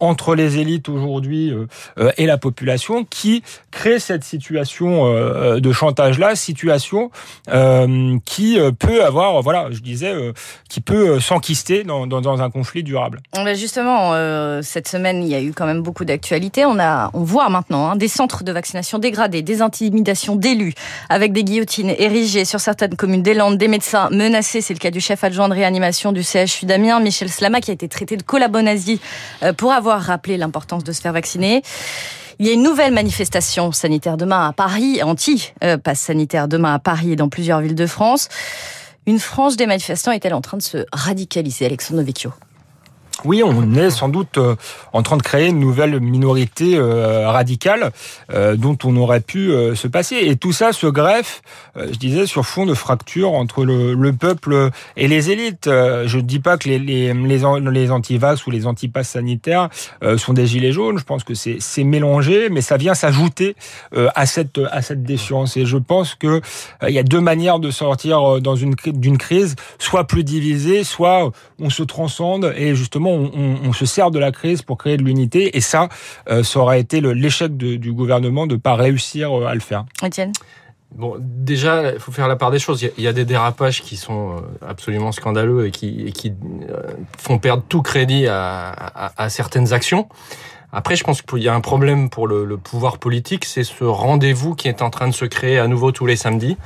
entre 0.00 0.34
les 0.34 0.58
élites 0.58 0.88
aujourd'hui 0.88 1.52
et 2.16 2.26
la 2.26 2.38
population 2.38 3.04
qui 3.04 3.42
crée 3.70 3.98
cette 3.98 4.24
situation 4.24 5.58
de 5.58 5.72
chantage-là, 5.72 6.36
situation 6.36 7.10
qui 8.24 8.58
peut 8.78 9.04
avoir, 9.04 9.42
voilà, 9.42 9.68
je 9.70 9.80
disais, 9.80 10.14
qui 10.68 10.80
peut 10.80 11.20
s'enquister 11.20 11.84
dans, 11.84 12.06
dans, 12.06 12.20
dans, 12.20 12.42
un 12.42 12.50
conflit 12.50 12.82
durable. 12.82 13.20
Justement, 13.54 14.12
cette 14.62 14.88
semaine, 14.88 15.22
il 15.22 15.28
y 15.28 15.34
a 15.34 15.40
eu 15.40 15.52
quand 15.52 15.66
même 15.66 15.82
beaucoup 15.82 16.04
d'actualités. 16.04 16.64
On 16.64 16.78
a, 16.78 17.10
on 17.14 17.22
voit 17.22 17.48
maintenant 17.48 17.90
hein, 17.90 17.96
des 17.96 18.08
centres 18.08 18.44
de 18.44 18.52
vaccination 18.52 18.98
dégradés, 18.98 19.42
des 19.42 19.62
intimidations 19.62 20.36
d'élus, 20.36 20.74
avec 21.08 21.32
des 21.32 21.44
guillotines 21.44 21.94
érigées 21.98 22.44
sur 22.44 22.60
certaines 22.60 22.96
communes 22.96 23.22
des 23.22 23.34
Landes, 23.34 23.58
des 23.58 23.68
médecins 23.68 24.08
menacés. 24.10 24.60
C'est 24.60 24.74
le 24.74 24.78
cas 24.78 24.90
du 24.90 25.00
chef 25.00 25.24
adjoint 25.24 25.48
de 25.48 25.54
réanimation 25.54 26.12
du 26.12 26.22
CHU 26.22 26.66
d'Amiens, 26.66 27.00
Michel 27.00 27.28
Slama, 27.28 27.60
qui 27.60 27.70
a 27.70 27.74
été 27.74 27.88
traité 27.88 28.16
de 28.16 28.22
collabonazie 28.22 29.00
euh, 29.42 29.52
pour 29.52 29.72
avoir 29.72 29.85
rappelé 29.94 30.36
l'importance 30.36 30.84
de 30.84 30.92
se 30.92 31.00
faire 31.00 31.12
vacciner. 31.12 31.62
Il 32.38 32.46
y 32.46 32.50
a 32.50 32.52
une 32.52 32.62
nouvelle 32.62 32.92
manifestation 32.92 33.72
sanitaire 33.72 34.16
demain 34.16 34.48
à 34.48 34.52
Paris, 34.52 35.02
anti-pass 35.02 35.98
sanitaire 35.98 36.48
demain 36.48 36.74
à 36.74 36.78
Paris 36.78 37.12
et 37.12 37.16
dans 37.16 37.28
plusieurs 37.28 37.60
villes 37.60 37.74
de 37.74 37.86
France. 37.86 38.28
Une 39.06 39.18
frange 39.18 39.56
des 39.56 39.66
manifestants 39.66 40.12
est-elle 40.12 40.34
en 40.34 40.42
train 40.42 40.56
de 40.56 40.62
se 40.62 40.84
radicaliser, 40.92 41.64
Alexandre 41.64 42.02
Vecchio? 42.02 42.32
Oui, 43.26 43.42
on 43.42 43.74
est 43.74 43.90
sans 43.90 44.08
doute 44.08 44.38
euh, 44.38 44.54
en 44.92 45.02
train 45.02 45.16
de 45.16 45.22
créer 45.22 45.48
une 45.48 45.58
nouvelle 45.58 46.00
minorité 46.00 46.76
euh, 46.76 47.28
radicale 47.28 47.90
euh, 48.32 48.56
dont 48.56 48.78
on 48.84 48.96
aurait 48.96 49.20
pu 49.20 49.52
se 49.74 49.88
passer. 49.88 50.16
Et 50.16 50.36
tout 50.36 50.52
ça 50.52 50.72
se 50.72 50.86
greffe, 50.86 51.42
je 51.76 51.98
disais, 51.98 52.26
sur 52.26 52.46
fond 52.46 52.66
de 52.66 52.74
fracture 52.74 53.32
entre 53.32 53.64
le, 53.64 54.12
peuple 54.12 54.70
et 54.96 55.08
les 55.08 55.30
élites. 55.30 55.66
Je 55.66 56.16
ne 56.16 56.22
dis 56.22 56.38
pas 56.38 56.56
que 56.56 56.68
les, 56.68 56.78
les, 56.78 57.90
anti-vax 57.90 58.46
ou 58.46 58.50
les 58.50 58.66
anti-passes 58.66 59.10
sanitaires 59.10 59.68
sont 60.16 60.32
des 60.32 60.46
gilets 60.46 60.72
jaunes. 60.72 60.98
Je 60.98 61.04
pense 61.04 61.24
que 61.24 61.34
c'est 61.34 61.84
mélangé, 61.84 62.48
mais 62.50 62.60
ça 62.60 62.76
vient 62.76 62.94
s'ajouter 62.94 63.56
à 64.14 64.26
cette 64.26 64.58
à 64.70 64.80
défiance. 64.94 65.56
Et 65.56 65.66
je 65.66 65.76
pense 65.76 66.14
que 66.14 66.40
il 66.86 66.94
y 66.94 66.98
a 66.98 67.02
deux 67.02 67.20
manières 67.20 67.58
de 67.58 67.70
sortir 67.70 68.40
dans 68.40 68.56
une 68.56 68.74
d'une 68.86 69.18
crise, 69.18 69.56
soit 69.78 70.04
plus 70.04 70.24
divisée, 70.24 70.84
soit 70.84 71.32
on 71.58 71.70
se 71.70 71.82
transcende 71.82 72.54
et 72.56 72.74
justement 72.74 73.15
on, 73.16 73.72
se 73.72 73.86
sert 73.86 74.10
de 74.10 74.18
la 74.18 74.32
crise 74.32 74.62
pour 74.62 74.78
créer 74.78 74.96
de 74.96 75.02
l'unité. 75.02 75.56
Et 75.56 75.60
ça, 75.60 75.88
euh, 76.28 76.42
ça 76.42 76.60
aurait 76.60 76.80
été 76.80 77.00
l'échec 77.00 77.56
du 77.56 77.92
gouvernement 77.92 78.46
de 78.46 78.54
ne 78.54 78.60
pas 78.60 78.74
réussir 78.74 79.38
euh, 79.38 79.46
à 79.46 79.54
le 79.54 79.60
faire. 79.60 79.84
Étienne 80.02 80.32
Bon, 80.94 81.16
déjà, 81.18 81.92
il 81.92 81.98
faut 81.98 82.12
faire 82.12 82.28
la 82.28 82.36
part 82.36 82.50
des 82.50 82.60
choses. 82.60 82.86
Il 82.96 83.04
y 83.04 83.08
a 83.08 83.12
des 83.12 83.24
dérapages 83.24 83.82
qui 83.82 83.96
sont 83.96 84.36
euh, 84.36 84.40
absolument 84.66 85.12
scandaleux 85.12 85.66
et 85.66 85.70
qui, 85.70 86.12
qui 86.12 86.32
font 87.18 87.38
perdre 87.38 87.64
tout 87.68 87.82
crédit 87.82 88.26
à, 88.28 88.70
à, 89.16 89.28
certaines 89.28 89.72
actions. 89.72 90.08
Après, 90.72 90.94
je 90.94 91.04
pense 91.04 91.22
qu'il 91.22 91.42
y 91.42 91.48
a 91.48 91.54
un 91.54 91.60
problème 91.60 92.08
pour 92.08 92.26
le, 92.28 92.44
le 92.44 92.56
pouvoir 92.56 92.98
politique, 92.98 93.44
c'est 93.44 93.64
ce 93.64 93.84
rendez-vous 93.84 94.54
qui 94.54 94.68
est 94.68 94.80
en 94.80 94.90
train 94.90 95.08
de 95.08 95.14
se 95.14 95.24
créer 95.24 95.58
à 95.58 95.66
nouveau 95.68 95.90
tous 95.90 96.06
les 96.06 96.16
samedis 96.16 96.56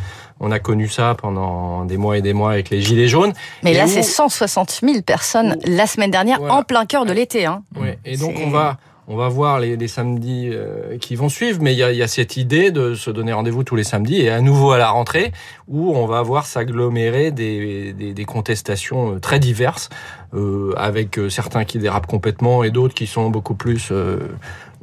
on 0.41 0.51
a 0.51 0.59
connu 0.59 0.89
ça 0.89 1.15
pendant 1.15 1.85
des 1.85 1.99
mois 1.99 2.17
et 2.17 2.23
des 2.23 2.33
mois 2.33 2.53
avec 2.53 2.71
les 2.71 2.81
Gilets 2.81 3.09
jaunes. 3.09 3.33
Mais 3.63 3.75
là, 3.75 3.87
c'est 3.87 4.03
160 4.03 4.81
000 4.83 5.03
personnes 5.03 5.57
la 5.65 5.87
semaine 5.87 6.11
dernière, 6.11 6.43
en 6.43 6.63
plein 6.63 6.87
cœur 6.87 7.05
de 7.05 7.13
l'été. 7.13 7.45
Hein. 7.45 7.63
Et 8.05 8.17
donc, 8.17 8.35
on 8.43 8.49
va, 8.49 8.79
on 9.07 9.17
va 9.17 9.29
voir 9.29 9.59
les, 9.59 9.89
samedis 9.89 10.51
euh, 10.53 10.97
qui 10.99 11.17
vont 11.17 11.29
suivre, 11.29 11.59
mais 11.61 11.75
il 11.75 11.79
y 11.79 12.03
a, 12.03 12.09
cette 12.09 12.37
idée 12.37 12.71
de 12.71 12.95
se 12.95 13.11
donner 13.11 13.33
rendez-vous 13.33 13.65
tous 13.65 13.77
les 13.77 13.85
samedis 13.85 14.23
et 14.23 14.31
à 14.31 14.41
nouveau 14.41 14.71
à 14.71 14.79
la 14.79 14.91
rentrée 14.91 15.33
où 15.71 15.95
on 15.95 16.07
va 16.07 16.21
voir 16.21 16.45
s'agglomérer 16.47 17.31
des, 17.31 17.93
des, 17.93 18.25
contestations 18.25 19.15
euh, 19.15 19.19
très 19.21 19.39
diverses, 19.39 19.89
euh, 20.35 20.75
avec 20.77 21.19
certains 21.31 21.65
qui 21.65 21.79
dérapent 21.79 22.09
complètement 22.09 22.63
et 22.65 22.71
d'autres 22.71 22.95
qui 22.95 23.07
sont 23.07 23.31
beaucoup 23.31 23.55
plus 23.55 23.93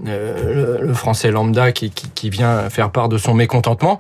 le, 0.03 0.93
français 0.93 1.31
lambda 1.31 1.71
qui, 1.71 1.91
qui, 1.91 2.09
qui, 2.09 2.29
vient 2.29 2.69
faire 2.69 2.91
part 2.91 3.09
de 3.09 3.17
son 3.17 3.33
mécontentement. 3.33 3.99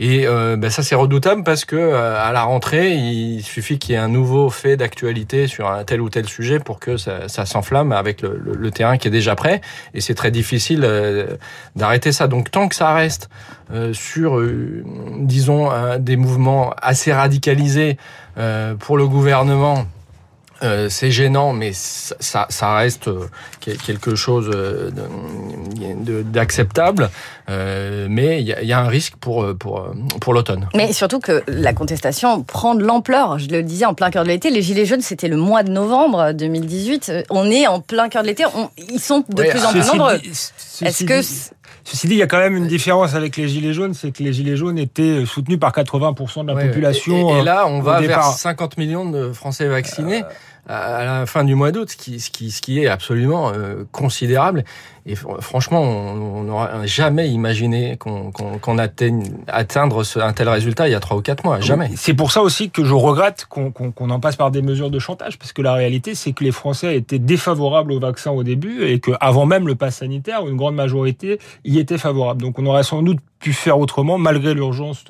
Et 0.00 0.28
euh, 0.28 0.56
ben 0.56 0.70
ça 0.70 0.84
c'est 0.84 0.94
redoutable 0.94 1.42
parce 1.42 1.64
que 1.64 1.74
euh, 1.74 2.22
à 2.22 2.30
la 2.30 2.42
rentrée, 2.42 2.94
il 2.94 3.42
suffit 3.42 3.80
qu'il 3.80 3.92
y 3.92 3.94
ait 3.96 4.00
un 4.00 4.08
nouveau 4.08 4.48
fait 4.48 4.76
d'actualité 4.76 5.48
sur 5.48 5.68
un 5.68 5.82
tel 5.82 6.00
ou 6.00 6.08
tel 6.08 6.28
sujet 6.28 6.60
pour 6.60 6.78
que 6.78 6.96
ça, 6.96 7.28
ça 7.28 7.46
s'enflamme 7.46 7.90
avec 7.90 8.22
le, 8.22 8.38
le, 8.38 8.70
terrain 8.70 8.96
qui 8.96 9.08
est 9.08 9.10
déjà 9.10 9.34
prêt. 9.34 9.60
Et 9.94 10.00
c'est 10.00 10.14
très 10.14 10.30
difficile 10.30 10.82
euh, 10.84 11.36
d'arrêter 11.74 12.12
ça. 12.12 12.28
Donc 12.28 12.52
tant 12.52 12.68
que 12.68 12.76
ça 12.76 12.94
reste 12.94 13.28
sur, 13.92 14.42
disons, 15.18 15.70
des 15.98 16.16
mouvements 16.16 16.72
assez 16.80 17.12
radicalisés 17.12 17.96
pour 18.78 18.96
le 18.96 19.06
gouvernement 19.06 19.86
euh, 20.64 20.88
c'est 20.88 21.10
gênant, 21.12 21.52
mais 21.52 21.70
ça, 21.72 22.46
ça 22.48 22.74
reste 22.74 23.06
euh, 23.06 23.28
quelque 23.60 24.16
chose 24.16 24.50
euh, 24.52 24.90
d'acceptable. 26.24 27.10
mais 27.48 28.42
il 28.42 28.48
y 28.48 28.72
a, 28.72 28.80
un 28.80 28.88
risque 28.88 29.14
pour, 29.16 29.56
pour, 29.56 29.88
pour 30.20 30.34
l'automne. 30.34 30.68
Mais 30.74 30.92
surtout 30.92 31.20
que 31.20 31.44
la 31.46 31.72
contestation 31.72 32.42
prend 32.42 32.74
de 32.74 32.82
l'ampleur. 32.82 33.38
Je 33.38 33.48
le 33.48 33.62
disais 33.62 33.84
en 33.84 33.94
plein 33.94 34.10
cœur 34.10 34.24
de 34.24 34.28
l'été, 34.28 34.50
les 34.50 34.62
Gilets 34.62 34.86
jaunes, 34.86 35.00
c'était 35.00 35.28
le 35.28 35.36
mois 35.36 35.62
de 35.62 35.70
novembre 35.70 36.32
2018. 36.32 37.12
On 37.30 37.50
est 37.50 37.66
en 37.66 37.80
plein 37.80 38.08
cœur 38.08 38.22
de 38.22 38.28
l'été. 38.28 38.44
Ils 38.90 39.00
sont 39.00 39.24
de 39.28 39.42
plus 39.42 39.64
en 39.64 39.70
plus 39.70 39.86
nombreux. 39.86 40.20
Est-ce 40.82 41.04
que 41.04 41.20
Ceci 41.90 42.06
dit, 42.06 42.14
il 42.16 42.18
y 42.18 42.22
a 42.22 42.26
quand 42.26 42.38
même 42.38 42.54
une 42.54 42.66
différence 42.66 43.14
avec 43.14 43.38
les 43.38 43.48
Gilets 43.48 43.72
jaunes, 43.72 43.94
c'est 43.94 44.10
que 44.10 44.22
les 44.22 44.34
Gilets 44.34 44.56
jaunes 44.56 44.76
étaient 44.76 45.24
soutenus 45.24 45.58
par 45.58 45.72
80% 45.72 46.42
de 46.44 46.52
la 46.52 46.66
population. 46.66 47.38
Et, 47.38 47.42
là, 47.42 47.66
on 47.66 47.80
va 47.80 48.00
vers 48.02 48.24
50 48.24 48.76
millions 48.76 49.08
de 49.08 49.32
Français 49.32 49.66
vaccinés 49.68 50.22
à 50.68 51.04
la 51.04 51.26
fin 51.26 51.44
du 51.44 51.54
mois 51.54 51.72
d'août, 51.72 51.90
ce 51.90 51.96
qui, 51.96 52.20
ce, 52.20 52.30
qui, 52.30 52.50
ce 52.50 52.60
qui 52.60 52.82
est 52.82 52.88
absolument 52.88 53.52
euh, 53.54 53.84
considérable. 53.90 54.64
Et 55.06 55.14
franchement, 55.14 55.82
on 55.82 56.42
n'aurait 56.44 56.86
jamais 56.86 57.28
imaginé 57.28 57.96
qu'on 57.96 58.30
qu 58.30 58.80
atteigne 58.80 59.24
atteindre 59.46 60.02
un 60.16 60.32
tel 60.32 60.48
résultat 60.48 60.88
il 60.88 60.92
y 60.92 60.94
a 60.94 61.00
trois 61.00 61.16
ou 61.16 61.22
quatre 61.22 61.44
mois. 61.44 61.60
Jamais. 61.60 61.90
C'est 61.96 62.14
pour 62.14 62.32
ça 62.32 62.42
aussi 62.42 62.70
que 62.70 62.84
je 62.84 62.94
regrette 62.94 63.46
qu'on 63.48 64.10
en 64.10 64.20
passe 64.20 64.36
par 64.36 64.50
des 64.50 64.62
mesures 64.62 64.90
de 64.90 64.98
chantage, 64.98 65.38
parce 65.38 65.52
que 65.52 65.62
la 65.62 65.74
réalité, 65.74 66.14
c'est 66.14 66.32
que 66.32 66.44
les 66.44 66.52
Français 66.52 66.96
étaient 66.96 67.18
défavorables 67.18 67.92
au 67.92 68.00
vaccin 68.00 68.30
au 68.30 68.42
début 68.42 68.84
et 68.84 69.00
qu'avant 69.00 69.46
même 69.46 69.66
le 69.66 69.74
pass 69.74 69.96
sanitaire, 69.96 70.46
une 70.46 70.56
grande 70.56 70.74
majorité 70.74 71.38
y 71.64 71.78
était 71.78 71.98
favorable. 71.98 72.42
Donc 72.42 72.58
on 72.58 72.66
aurait 72.66 72.82
sans 72.82 73.02
doute 73.02 73.18
pu 73.38 73.52
faire 73.52 73.78
autrement 73.78 74.18
malgré 74.18 74.54
l'urgence 74.54 75.04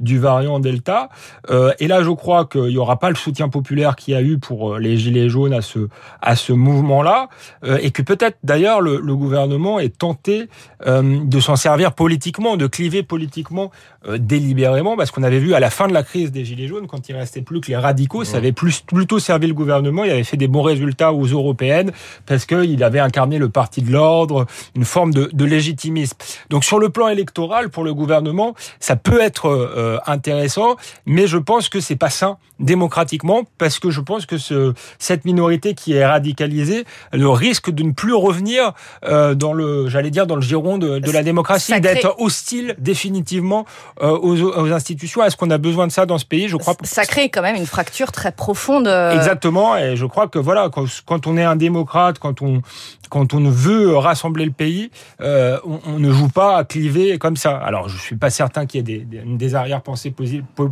du 0.00 0.18
variant 0.18 0.58
Delta. 0.60 1.10
Euh, 1.50 1.72
et 1.78 1.86
là, 1.86 2.02
je 2.02 2.10
crois 2.10 2.44
qu'il 2.44 2.62
n'y 2.62 2.78
aura 2.78 2.98
pas 2.98 3.10
le 3.10 3.16
soutien 3.16 3.48
populaire 3.48 3.96
qu'il 3.96 4.14
y 4.14 4.16
a 4.16 4.22
eu 4.22 4.38
pour 4.38 4.74
euh, 4.74 4.78
les 4.78 4.96
gilets 4.96 5.28
jaunes 5.28 5.52
à 5.52 5.62
ce 5.62 5.88
à 6.20 6.36
ce 6.36 6.52
mouvement-là, 6.52 7.28
euh, 7.64 7.78
et 7.80 7.90
que 7.90 8.02
peut-être 8.02 8.38
d'ailleurs 8.42 8.80
le, 8.80 9.00
le, 9.00 9.16
gouvernement 9.16 9.37
est 9.80 9.98
tenté 9.98 10.48
euh, 10.86 11.24
de 11.24 11.40
s'en 11.40 11.56
servir 11.56 11.92
politiquement, 11.92 12.56
de 12.56 12.66
cliver 12.66 13.02
politiquement 13.02 13.70
euh, 14.06 14.18
délibérément, 14.18 14.96
parce 14.96 15.10
qu'on 15.10 15.22
avait 15.22 15.38
vu 15.38 15.54
à 15.54 15.60
la 15.60 15.70
fin 15.70 15.88
de 15.88 15.92
la 15.92 16.02
crise 16.02 16.30
des 16.32 16.44
gilets 16.44 16.68
jaunes, 16.68 16.86
quand 16.86 17.08
il 17.08 17.16
restait 17.16 17.42
plus 17.42 17.60
que 17.60 17.68
les 17.68 17.76
radicaux, 17.76 18.24
ça 18.24 18.36
avait 18.36 18.52
plus 18.52 18.80
plutôt 18.80 19.18
servi 19.18 19.46
le 19.46 19.54
gouvernement. 19.54 20.04
Il 20.04 20.10
avait 20.10 20.24
fait 20.24 20.36
des 20.36 20.48
bons 20.48 20.62
résultats 20.62 21.12
aux 21.12 21.26
européennes 21.26 21.92
parce 22.26 22.46
qu'il 22.46 22.82
avait 22.84 23.00
incarné 23.00 23.38
le 23.38 23.48
parti 23.48 23.82
de 23.82 23.92
l'ordre, 23.92 24.46
une 24.76 24.84
forme 24.84 25.12
de, 25.12 25.30
de 25.32 25.44
légitimisme. 25.44 26.16
Donc 26.50 26.64
sur 26.64 26.78
le 26.78 26.88
plan 26.88 27.08
électoral 27.08 27.70
pour 27.70 27.84
le 27.84 27.94
gouvernement, 27.94 28.54
ça 28.80 28.96
peut 28.96 29.20
être 29.20 29.46
euh, 29.48 29.98
intéressant, 30.06 30.76
mais 31.06 31.26
je 31.26 31.38
pense 31.38 31.68
que 31.68 31.80
c'est 31.80 31.96
pas 31.96 32.10
sain 32.10 32.38
démocratiquement 32.60 33.44
parce 33.58 33.78
que 33.78 33.90
je 33.90 34.00
pense 34.00 34.26
que 34.26 34.38
ce, 34.38 34.74
cette 34.98 35.24
minorité 35.24 35.74
qui 35.74 35.92
est 35.92 36.06
radicalisée, 36.06 36.84
le 37.12 37.28
risque 37.28 37.70
de 37.70 37.82
ne 37.82 37.92
plus 37.92 38.14
revenir 38.14 38.72
euh, 39.04 39.17
dans 39.34 39.52
le, 39.52 39.88
j'allais 39.88 40.10
dire, 40.10 40.26
dans 40.26 40.36
le 40.36 40.42
giron 40.42 40.78
de, 40.78 40.98
de 40.98 41.10
la 41.10 41.22
démocratie, 41.22 41.80
d'être 41.80 42.14
hostile 42.18 42.74
définitivement 42.78 43.64
euh, 44.02 44.10
aux, 44.10 44.40
aux, 44.40 44.72
institutions. 44.72 45.22
Est-ce 45.24 45.36
qu'on 45.36 45.50
a 45.50 45.58
besoin 45.58 45.86
de 45.86 45.92
ça 45.92 46.06
dans 46.06 46.18
ce 46.18 46.24
pays? 46.24 46.48
Je 46.48 46.56
crois. 46.56 46.74
Ça 46.84 47.04
crée 47.04 47.28
quand 47.28 47.42
même 47.42 47.56
une 47.56 47.66
fracture 47.66 48.12
très 48.12 48.32
profonde. 48.32 48.88
Exactement, 48.88 49.76
et 49.76 49.96
je 49.96 50.06
crois 50.06 50.28
que 50.28 50.38
voilà, 50.38 50.68
quand, 50.70 50.86
quand 51.06 51.26
on 51.26 51.36
est 51.36 51.44
un 51.44 51.56
démocrate, 51.56 52.18
quand 52.18 52.42
on 52.42 52.62
quand 53.08 53.34
on 53.34 53.48
veut 53.48 53.96
rassembler 53.96 54.44
le 54.44 54.50
pays, 54.50 54.90
euh, 55.20 55.58
on, 55.64 55.80
on, 55.86 55.98
ne 55.98 56.10
joue 56.12 56.28
pas 56.28 56.56
à 56.56 56.64
cliver 56.64 57.18
comme 57.18 57.36
ça. 57.36 57.56
Alors, 57.56 57.88
je 57.88 57.96
suis 57.98 58.16
pas 58.16 58.30
certain 58.30 58.66
qu'il 58.66 58.78
y 58.78 58.80
ait 58.80 58.98
des, 58.98 59.04
des, 59.04 59.22
des 59.24 59.54
arrière-pensées 59.54 60.14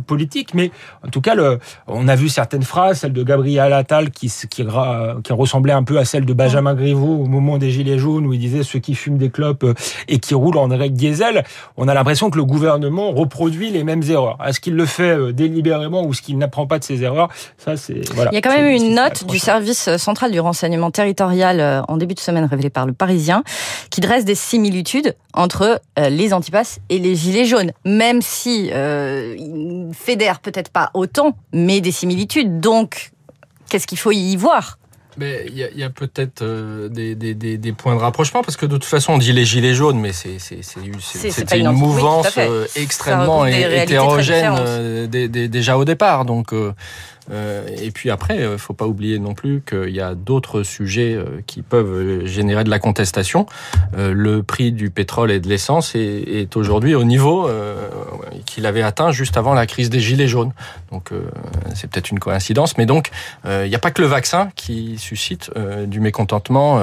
politiques, 0.05 0.53
mais 0.53 0.71
en 1.05 1.09
tout 1.09 1.21
cas, 1.21 1.35
le, 1.35 1.59
on 1.87 2.07
a 2.07 2.15
vu 2.15 2.29
certaines 2.29 2.63
phrases, 2.63 2.99
celle 2.99 3.13
de 3.13 3.23
Gabriel 3.23 3.73
Attal 3.73 4.11
qui, 4.11 4.31
qui, 4.49 4.65
qui 5.23 5.33
ressemblait 5.33 5.73
un 5.73 5.83
peu 5.83 5.97
à 5.97 6.05
celle 6.05 6.25
de 6.25 6.33
Benjamin 6.33 6.75
Griveaux 6.75 7.23
au 7.23 7.25
moment 7.25 7.57
des 7.57 7.71
Gilets 7.71 7.99
jaunes, 7.99 8.25
où 8.25 8.33
disait 8.37 8.63
ceux 8.63 8.79
qui 8.79 8.95
fument 8.95 9.17
des 9.17 9.29
clopes 9.29 9.63
euh, 9.63 9.73
et 10.07 10.19
qui 10.19 10.33
roulent 10.33 10.57
en 10.57 10.67
direct 10.67 10.95
diesel. 10.95 11.43
On 11.77 11.87
a 11.87 11.93
l'impression 11.93 12.29
que 12.29 12.37
le 12.37 12.45
gouvernement 12.45 13.11
reproduit 13.11 13.69
les 13.69 13.83
mêmes 13.83 14.03
erreurs. 14.03 14.37
Est-ce 14.45 14.59
qu'il 14.59 14.75
le 14.75 14.85
fait 14.85 15.17
euh, 15.17 15.33
délibérément 15.33 16.03
ou 16.03 16.11
est-ce 16.11 16.21
qu'il 16.21 16.37
n'apprend 16.37 16.67
pas 16.67 16.79
de 16.79 16.83
ses 16.83 17.03
erreurs? 17.03 17.29
Ça, 17.57 17.77
c'est 17.77 18.01
voilà. 18.13 18.31
Il 18.31 18.35
y 18.35 18.37
a 18.37 18.41
quand 18.41 18.55
même 18.55 18.67
une 18.67 18.95
note 18.95 19.25
du 19.25 19.39
service 19.39 19.95
central 19.97 20.31
du 20.31 20.39
renseignement 20.39 20.91
territorial 20.91 21.83
en 21.87 21.97
début 21.97 22.13
de 22.13 22.19
semaine 22.19 22.45
révélée 22.45 22.69
par 22.69 22.85
le 22.85 22.93
Parisien, 22.93 23.43
qui 23.89 24.01
dresse 24.01 24.25
des 24.25 24.35
similitudes 24.35 25.15
entre 25.33 25.81
euh, 25.99 26.09
les 26.09 26.33
antipasses 26.33 26.79
et 26.89 26.99
les 26.99 27.15
gilets 27.15 27.45
jaunes, 27.45 27.71
même 27.85 28.21
si 28.21 28.69
euh, 28.73 29.91
fédèrent 29.93 30.39
peut-être 30.39 30.71
pas 30.71 30.89
autant, 30.93 31.37
mais 31.53 31.81
des 31.81 31.91
similitudes. 31.91 32.59
Donc, 32.59 33.11
qu'est-ce 33.69 33.87
qu'il 33.87 33.97
faut 33.97 34.11
y 34.11 34.35
voir? 34.35 34.79
Mais 35.19 35.45
il 35.47 35.57
y 35.57 35.83
a, 35.83 35.89
peut-être 35.89 36.43
euh, 36.43 36.89
des, 36.89 37.15
des, 37.15 37.33
des, 37.33 37.57
des 37.57 37.71
points 37.73 37.95
de 37.95 37.99
rapprochement 37.99 38.43
parce 38.43 38.55
que 38.55 38.67
de 38.67 38.75
toute 38.77 38.85
façon 38.85 39.13
on 39.13 39.17
dit 39.17 39.33
les 39.33 39.45
gilets 39.45 39.73
jaunes, 39.73 39.99
mais 39.99 40.13
c'était 40.13 41.59
une 41.59 41.67
oui, 41.69 41.73
mouvance 41.75 42.37
euh, 42.37 42.67
extrêmement 42.75 43.45
hétérogène 43.45 44.53
euh, 44.59 45.07
dé- 45.07 45.27
dé- 45.27 45.47
déjà 45.47 45.77
au 45.77 45.85
départ. 45.85 46.25
Donc 46.25 46.53
euh, 47.31 47.67
et 47.81 47.91
puis 47.91 48.09
après, 48.09 48.39
euh, 48.39 48.57
faut 48.57 48.73
pas 48.73 48.85
oublier 48.85 49.19
non 49.19 49.33
plus 49.33 49.61
qu'il 49.67 49.95
y 49.95 50.01
a 50.01 50.15
d'autres 50.15 50.63
sujets 50.63 51.13
euh, 51.13 51.41
qui 51.45 51.61
peuvent 51.61 52.25
générer 52.25 52.63
de 52.63 52.69
la 52.69 52.79
contestation. 52.79 53.45
Le 53.95 54.41
prix 54.41 54.71
du 54.71 54.89
pétrole 54.89 55.31
et 55.31 55.39
de 55.39 55.47
l'essence 55.47 55.93
est, 55.95 56.55
aujourd'hui 56.55 56.95
au 56.95 57.03
niveau 57.03 57.49
qu'il 58.45 58.65
avait 58.65 58.81
atteint 58.81 59.11
juste 59.11 59.37
avant 59.37 59.53
la 59.53 59.65
crise 59.65 59.89
des 59.89 59.99
gilets 59.99 60.27
jaunes. 60.27 60.51
Donc 60.91 61.11
c'est 61.73 61.89
peut-être 61.89 62.11
une 62.11 62.19
coïncidence, 62.19 62.77
mais 62.77 62.85
donc 62.85 63.09
il 63.45 63.67
n'y 63.67 63.75
a 63.75 63.79
pas 63.79 63.91
que 63.91 64.01
le 64.01 64.07
vaccin 64.07 64.49
qui 64.55 64.97
suscite 64.97 65.51
du 65.87 65.99
mécontentement 65.99 66.79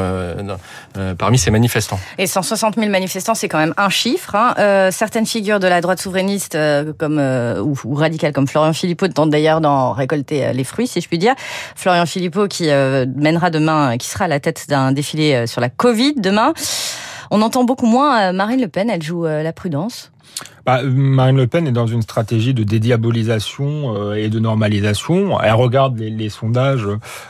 parmi 1.18 1.38
ces 1.38 1.50
manifestants. 1.50 2.00
Et 2.18 2.26
160 2.26 2.76
000 2.76 2.90
manifestants, 2.90 3.34
c'est 3.34 3.48
quand 3.48 3.58
même 3.58 3.74
un 3.76 3.90
chiffre. 3.90 4.34
hein. 4.34 4.90
Certaines 4.90 5.26
figures 5.26 5.60
de 5.60 5.68
la 5.68 5.80
droite 5.80 6.00
souverainiste, 6.00 6.58
comme 6.98 7.18
ou, 7.18 7.76
ou 7.84 7.94
radicales 7.94 8.32
comme 8.32 8.48
Florian 8.48 8.72
Philippot, 8.72 9.08
tentent 9.08 9.30
d'ailleurs 9.30 9.60
d'en 9.60 9.92
récolter 9.92 10.33
euh, 10.42 10.52
les 10.52 10.64
fruits, 10.64 10.86
si 10.86 11.00
je 11.00 11.08
puis 11.08 11.18
dire. 11.18 11.34
Florian 11.76 12.06
Philippot 12.06 12.48
qui 12.48 12.70
euh, 12.70 13.04
mènera 13.14 13.50
demain, 13.50 13.98
qui 13.98 14.08
sera 14.08 14.24
à 14.24 14.28
la 14.28 14.40
tête 14.40 14.64
d'un 14.68 14.92
défilé 14.92 15.34
euh, 15.34 15.46
sur 15.46 15.60
la 15.60 15.68
Covid 15.68 16.14
demain. 16.16 16.54
On 17.30 17.42
entend 17.42 17.64
beaucoup 17.64 17.86
moins 17.86 18.28
euh, 18.28 18.32
Marine 18.32 18.60
Le 18.60 18.68
Pen. 18.68 18.90
Elle 18.90 19.02
joue 19.02 19.26
euh, 19.26 19.42
la 19.42 19.52
prudence. 19.52 20.12
Bah, 20.66 20.82
Marine 20.82 21.36
Le 21.36 21.46
Pen 21.46 21.66
est 21.66 21.72
dans 21.72 21.86
une 21.86 22.00
stratégie 22.00 22.54
de 22.54 22.64
dédiabolisation 22.64 23.94
euh, 23.96 24.14
et 24.14 24.30
de 24.30 24.38
normalisation. 24.38 25.38
Elle 25.40 25.52
regarde 25.52 25.98
les, 25.98 26.28
sondages 26.30 26.86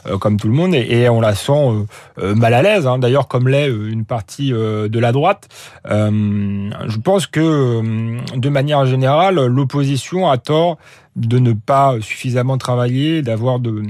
euh, 0.07 0.19
comme 0.19 0.39
tout 0.39 0.47
le 0.47 0.55
monde 0.55 0.75
et, 0.75 1.09
on 1.09 1.21
la 1.21 1.35
sent 1.35 1.87
euh, 2.23 2.35
mal 2.37 2.55
à 2.55 2.63
l'aise. 2.63 2.87
hein. 2.87 2.99
D'ailleurs, 2.99 3.27
comme 3.27 3.49
l'est 3.49 3.67
une 3.67 4.05
partie 4.05 4.51
de 4.51 4.99
la 4.99 5.13
droite. 5.13 5.49
Je 5.85 6.99
pense 6.99 7.27
que, 7.27 8.37
de 8.37 8.49
manière 8.49 8.87
générale, 8.87 9.47
l'opposition 9.47 10.31
a 10.31 10.39
tort 10.39 10.79
de 11.17 11.39
ne 11.39 11.53
pas 11.53 11.95
suffisamment 12.01 12.59
travailler, 12.59 13.23
d'avoir 13.23 13.61
de, 13.61 13.83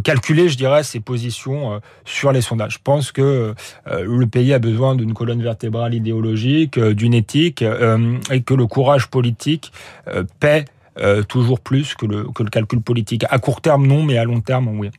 calculer, 0.00 0.48
je 0.48 0.56
dirais, 0.56 0.84
ses 0.84 1.00
positions 1.00 1.80
sur 2.04 2.30
les 2.32 2.40
sondages. 2.40 2.74
Je 2.74 2.78
pense 2.82 3.10
que 3.10 3.54
le 3.86 4.26
pays 4.26 4.52
a 4.52 4.58
besoin 4.58 4.94
d'une 4.94 5.12
colonne 5.12 5.42
vertébrale 5.42 5.94
idéologique, 5.94 6.78
d'une 6.78 7.14
éthique, 7.14 7.35
euh, 7.62 8.16
et 8.30 8.42
que 8.42 8.54
le 8.54 8.66
courage 8.66 9.08
politique 9.08 9.72
euh, 10.08 10.24
paie 10.40 10.64
euh, 10.98 11.22
toujours 11.22 11.60
plus 11.60 11.94
que 11.94 12.06
le, 12.06 12.24
que 12.34 12.42
le 12.42 12.50
calcul 12.50 12.80
politique. 12.80 13.24
À 13.28 13.38
court 13.38 13.60
terme, 13.60 13.86
non, 13.86 14.02
mais 14.02 14.16
à 14.18 14.24
long 14.24 14.40
terme, 14.40 14.68
oui. 14.78 14.90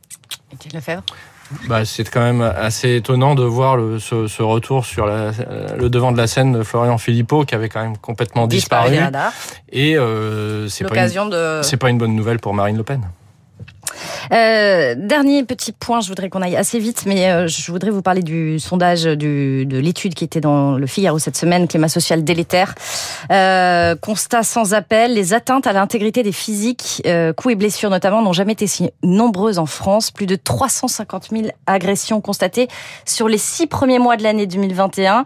Étienne 0.52 0.74
Lefebvre. 0.74 1.02
Bah, 1.66 1.84
c'est 1.86 2.08
quand 2.10 2.20
même 2.20 2.42
assez 2.42 2.96
étonnant 2.96 3.34
de 3.34 3.42
voir 3.42 3.78
le, 3.78 3.98
ce, 3.98 4.26
ce 4.26 4.42
retour 4.42 4.84
sur 4.84 5.06
la, 5.06 5.30
le 5.78 5.88
devant 5.88 6.12
de 6.12 6.18
la 6.18 6.26
scène 6.26 6.52
de 6.52 6.62
Florian 6.62 6.98
Philippot 6.98 7.44
qui 7.46 7.54
avait 7.54 7.70
quand 7.70 7.80
même 7.82 7.96
complètement 7.96 8.46
disparu. 8.46 8.96
Et 9.72 9.96
euh, 9.96 10.68
c'est 10.68 10.84
pas, 10.84 10.90
une- 10.90 10.94
L'occasion 10.96 11.26
de. 11.26 11.60
c'est 11.62 11.78
pas 11.78 11.88
une 11.88 11.96
bonne 11.96 12.14
nouvelle 12.14 12.38
pour 12.38 12.52
Marine 12.52 12.76
Le 12.76 12.82
Pen. 12.82 13.00
Euh, 14.32 14.94
dernier 14.96 15.44
petit 15.44 15.72
point, 15.72 16.00
je 16.00 16.08
voudrais 16.08 16.28
qu'on 16.28 16.42
aille 16.42 16.56
assez 16.56 16.78
vite, 16.78 17.04
mais 17.06 17.30
euh, 17.30 17.46
je 17.46 17.70
voudrais 17.72 17.90
vous 17.90 18.02
parler 18.02 18.22
du 18.22 18.58
sondage 18.58 19.04
du, 19.04 19.66
de 19.66 19.78
l'étude 19.78 20.14
qui 20.14 20.24
était 20.24 20.40
dans 20.40 20.76
le 20.76 20.86
Figaro 20.86 21.18
cette 21.18 21.36
semaine, 21.36 21.68
climat 21.68 21.88
social 21.88 22.24
délétère. 22.24 22.74
Euh, 23.30 23.96
constat 23.96 24.42
sans 24.42 24.74
appel, 24.74 25.14
les 25.14 25.34
atteintes 25.34 25.66
à 25.66 25.72
l'intégrité 25.72 26.22
des 26.22 26.32
physiques, 26.32 27.02
euh, 27.06 27.32
coups 27.32 27.52
et 27.52 27.56
blessures 27.56 27.90
notamment, 27.90 28.22
n'ont 28.22 28.32
jamais 28.32 28.52
été 28.52 28.66
si 28.66 28.90
nombreuses 29.02 29.58
en 29.58 29.66
France. 29.66 30.10
Plus 30.10 30.26
de 30.26 30.36
350 30.36 31.28
000 31.30 31.46
agressions 31.66 32.20
constatées 32.20 32.68
sur 33.06 33.28
les 33.28 33.38
six 33.38 33.66
premiers 33.66 33.98
mois 33.98 34.16
de 34.16 34.22
l'année 34.22 34.46
2021 34.46 35.24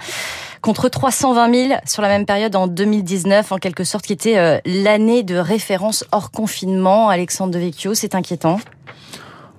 contre 0.62 0.88
320 0.88 1.54
000 1.68 1.80
sur 1.86 2.02
la 2.02 2.08
même 2.08 2.24
période 2.24 2.54
en 2.56 2.68
2019, 2.68 3.52
en 3.52 3.58
quelque 3.58 3.84
sorte, 3.84 4.06
qui 4.06 4.12
était 4.12 4.38
euh, 4.38 4.58
l'année 4.64 5.24
de 5.24 5.36
référence 5.36 6.04
hors 6.12 6.30
confinement. 6.30 7.08
Alexandre 7.08 7.52
Devecchio, 7.52 7.94
c'est 7.94 8.14
inquiétant. 8.14 8.60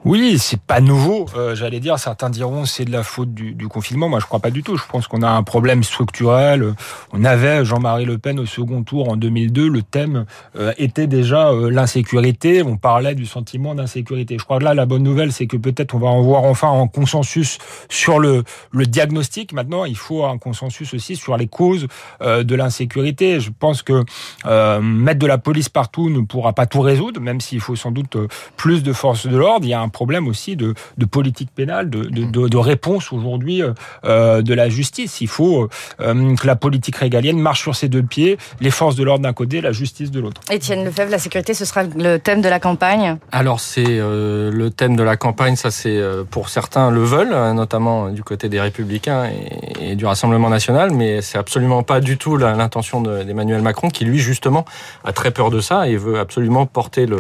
Oui, 0.06 0.38
c'est 0.38 0.60
pas 0.60 0.82
nouveau. 0.82 1.28
Euh, 1.38 1.56
J'allais 1.56 1.80
dire, 1.80 1.98
certains 1.98 2.30
diront 2.30 2.66
c'est 2.66 2.84
de 2.84 2.92
la 2.92 3.04
faute 3.04 3.34
du, 3.34 3.54
du 3.54 3.70
confinement. 3.70 4.10
Moi, 4.10 4.20
je 4.20 4.26
crois 4.26 4.40
pas 4.40 4.52
du 4.52 4.62
tout. 4.62 4.76
Je 4.76 4.84
pense 4.86 5.08
qu'on 5.08 5.22
a 5.22 5.30
un 5.30 5.44
problème 5.44 5.82
structurel. 5.84 6.74
On 7.14 7.24
avait 7.24 7.64
Jean-Marie 7.64 8.04
Le 8.04 8.18
Pen 8.18 8.38
au 8.40 8.46
second 8.46 8.84
tour 8.84 9.10
en 9.10 9.16
2002. 9.16 9.70
Le 9.70 9.82
thème 9.82 10.26
euh, 10.58 10.74
était 10.78 11.08
déjà 11.08 11.52
euh, 11.52 11.70
l'insécurité. 11.70 12.64
On 12.64 12.76
parlait 12.76 13.16
du 13.16 13.26
sentiment 13.26 13.76
d'insécurité. 13.76 14.38
Je 14.38 14.44
crois 14.44 14.60
que 14.60 14.66
là, 14.66 14.74
la 14.74 14.86
bonne 14.86 15.04
nouvelle, 15.04 15.32
c'est 15.32 15.48
que 15.48 15.56
peut-être 15.56 15.96
on 15.96 16.00
va 16.00 16.10
en 16.10 16.22
voir 16.22 16.44
enfin 16.44 16.72
un 16.72 16.88
consensus 16.88 17.58
sur 17.90 18.20
le, 18.20 18.44
le 18.72 18.86
diagnostic. 18.86 19.54
Maintenant, 19.54 19.86
il 19.86 19.96
faut 19.96 20.26
un 20.26 20.38
consensus 20.38 20.94
aussi 20.94 21.16
sur 21.16 21.38
les 21.38 21.48
causes 21.48 21.88
euh, 22.22 22.44
de 22.44 22.56
l'insécurité. 22.56 23.40
Je 23.40 23.52
pense 23.58 23.82
que 23.82 24.04
euh, 24.46 24.82
mettre 24.82 25.20
de 25.20 25.28
la 25.28 25.38
police 25.38 25.70
partout 25.70 26.10
ne 26.10 26.20
pourra 26.22 26.52
pas 26.52 26.66
tout 26.66 26.82
résoudre, 26.82 27.22
même 27.22 27.40
s'il 27.40 27.62
faut 27.62 27.78
sans 27.78 27.92
doute 27.92 28.18
euh, 28.18 28.28
plus 28.58 28.84
de 28.84 28.92
forces 28.92 29.28
de 29.28 29.38
l'ordre. 29.38 29.66
Il 29.66 29.70
y 29.70 29.74
a 29.74 29.82
problème 29.94 30.28
aussi 30.28 30.58
de, 30.58 30.74
de 30.98 31.06
politique 31.06 31.50
pénale, 31.56 31.90
de, 31.90 32.02
de, 32.04 32.26
de, 32.26 32.48
de 32.50 32.58
réponse 32.58 33.14
aujourd'hui 33.14 33.62
euh, 34.04 34.42
de 34.42 34.54
la 34.54 34.68
justice. 34.68 35.22
Il 35.22 35.28
faut 35.30 35.70
euh, 36.02 36.36
que 36.36 36.46
la 36.46 36.58
politique 36.58 36.98
régalienne 36.98 37.40
marche 37.40 37.62
sur 37.62 37.76
ses 37.76 37.88
deux 37.88 38.04
pieds, 38.04 38.38
les 38.60 38.72
forces 38.72 38.96
de 38.98 39.04
l'ordre 39.04 39.24
d'un 39.24 39.34
côté, 39.34 39.62
la 39.62 39.72
justice 39.72 40.12
de 40.12 40.20
l'autre. 40.20 40.42
Étienne 40.52 40.84
Lefebvre, 40.84 41.12
la 41.12 41.20
sécurité, 41.20 41.54
ce 41.54 41.64
sera 41.66 41.84
le 41.84 42.18
thème 42.18 42.42
de 42.42 42.50
la 42.50 42.60
campagne? 42.60 43.18
Alors 43.32 43.60
c'est 43.60 43.86
euh, 43.88 44.52
le 44.52 44.70
thème 44.70 44.96
de 44.96 45.04
la 45.04 45.16
campagne, 45.16 45.56
ça 45.56 45.72
c'est 45.72 45.98
euh, 45.98 46.24
pour 46.30 46.50
certains 46.50 46.90
le 46.92 47.04
veulent, 47.04 47.34
euh, 47.34 47.54
notamment 47.54 48.10
du 48.10 48.24
côté 48.24 48.50
des 48.50 48.60
Républicains 48.60 49.30
et, 49.30 49.92
et 49.92 49.96
du 49.96 50.06
Rassemblement 50.06 50.50
National, 50.50 50.92
mais 50.92 51.22
c'est 51.22 51.38
absolument 51.38 51.84
pas 51.84 52.02
du 52.02 52.18
tout 52.18 52.36
l'intention 52.38 53.02
de- 53.02 53.24
d'Emmanuel 53.24 53.62
Macron, 53.62 53.90
qui 53.90 54.06
lui 54.06 54.18
justement 54.20 54.66
a 55.04 55.12
très 55.14 55.32
peur 55.32 55.52
de 55.52 55.60
ça 55.60 55.88
et 55.88 55.96
veut 55.96 56.20
absolument 56.20 56.66
porter 56.66 57.06
le, 57.06 57.18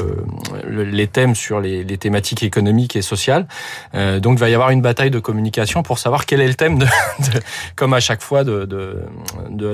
le- 0.67 0.83
les 0.83 1.07
thèmes 1.07 1.35
sur 1.35 1.59
les, 1.59 1.83
les 1.83 1.97
thématiques 1.97 2.41
économiques 2.41 2.62
et 2.95 3.01
sociales. 3.01 3.47
Euh, 3.95 4.19
donc 4.19 4.37
il 4.37 4.39
va 4.39 4.49
y 4.49 4.53
avoir 4.53 4.69
une 4.69 4.81
bataille 4.81 5.11
de 5.11 5.19
communication 5.19 5.83
pour 5.83 5.99
savoir 5.99 6.25
quel 6.25 6.41
est 6.41 6.47
le 6.47 6.53
thème, 6.53 6.79
comme 7.75 7.93
à 7.93 7.99
chaque 7.99 8.21
fois 8.21 8.43
de, 8.43 8.99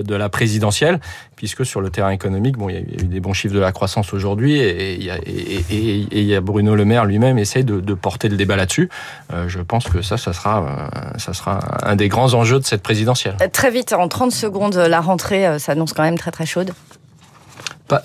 la 0.09 0.29
présidentielle, 0.29 0.99
puisque 1.35 1.65
sur 1.65 1.81
le 1.81 1.89
terrain 1.89 2.11
économique, 2.11 2.57
bon, 2.57 2.69
il 2.69 2.75
y 2.75 2.77
a 2.77 2.81
eu 2.81 3.07
des 3.07 3.19
bons 3.19 3.33
chiffres 3.33 3.53
de 3.53 3.59
la 3.59 3.71
croissance 3.71 4.13
aujourd'hui, 4.13 4.59
et 4.59 4.95
il 4.95 6.29
y 6.29 6.39
Bruno 6.39 6.75
Le 6.75 6.85
Maire 6.85 7.05
lui-même 7.05 7.37
essaye 7.37 7.63
de, 7.63 7.93
porter 7.93 8.29
le 8.29 8.37
débat 8.37 8.55
là-dessus. 8.55 8.89
Euh, 9.33 9.47
je 9.47 9.59
pense 9.59 9.85
que 9.85 10.01
ça, 10.01 10.17
ça 10.17 10.33
sera, 10.33 10.63
euh, 10.63 11.17
ça 11.17 11.33
sera 11.33 11.59
un 11.83 11.95
des 11.95 12.07
grands 12.07 12.33
enjeux 12.33 12.59
de 12.59 12.65
cette 12.65 12.81
présidentielle. 12.81 13.35
Très 13.51 13.71
vite, 13.71 13.93
en 13.93 14.07
30 14.07 14.31
secondes, 14.31 14.75
la 14.75 15.01
rentrée 15.01 15.59
s'annonce 15.59 15.93
quand 15.93 16.03
même 16.03 16.17
très 16.17 16.31
très 16.31 16.45
chaude. 16.45 16.71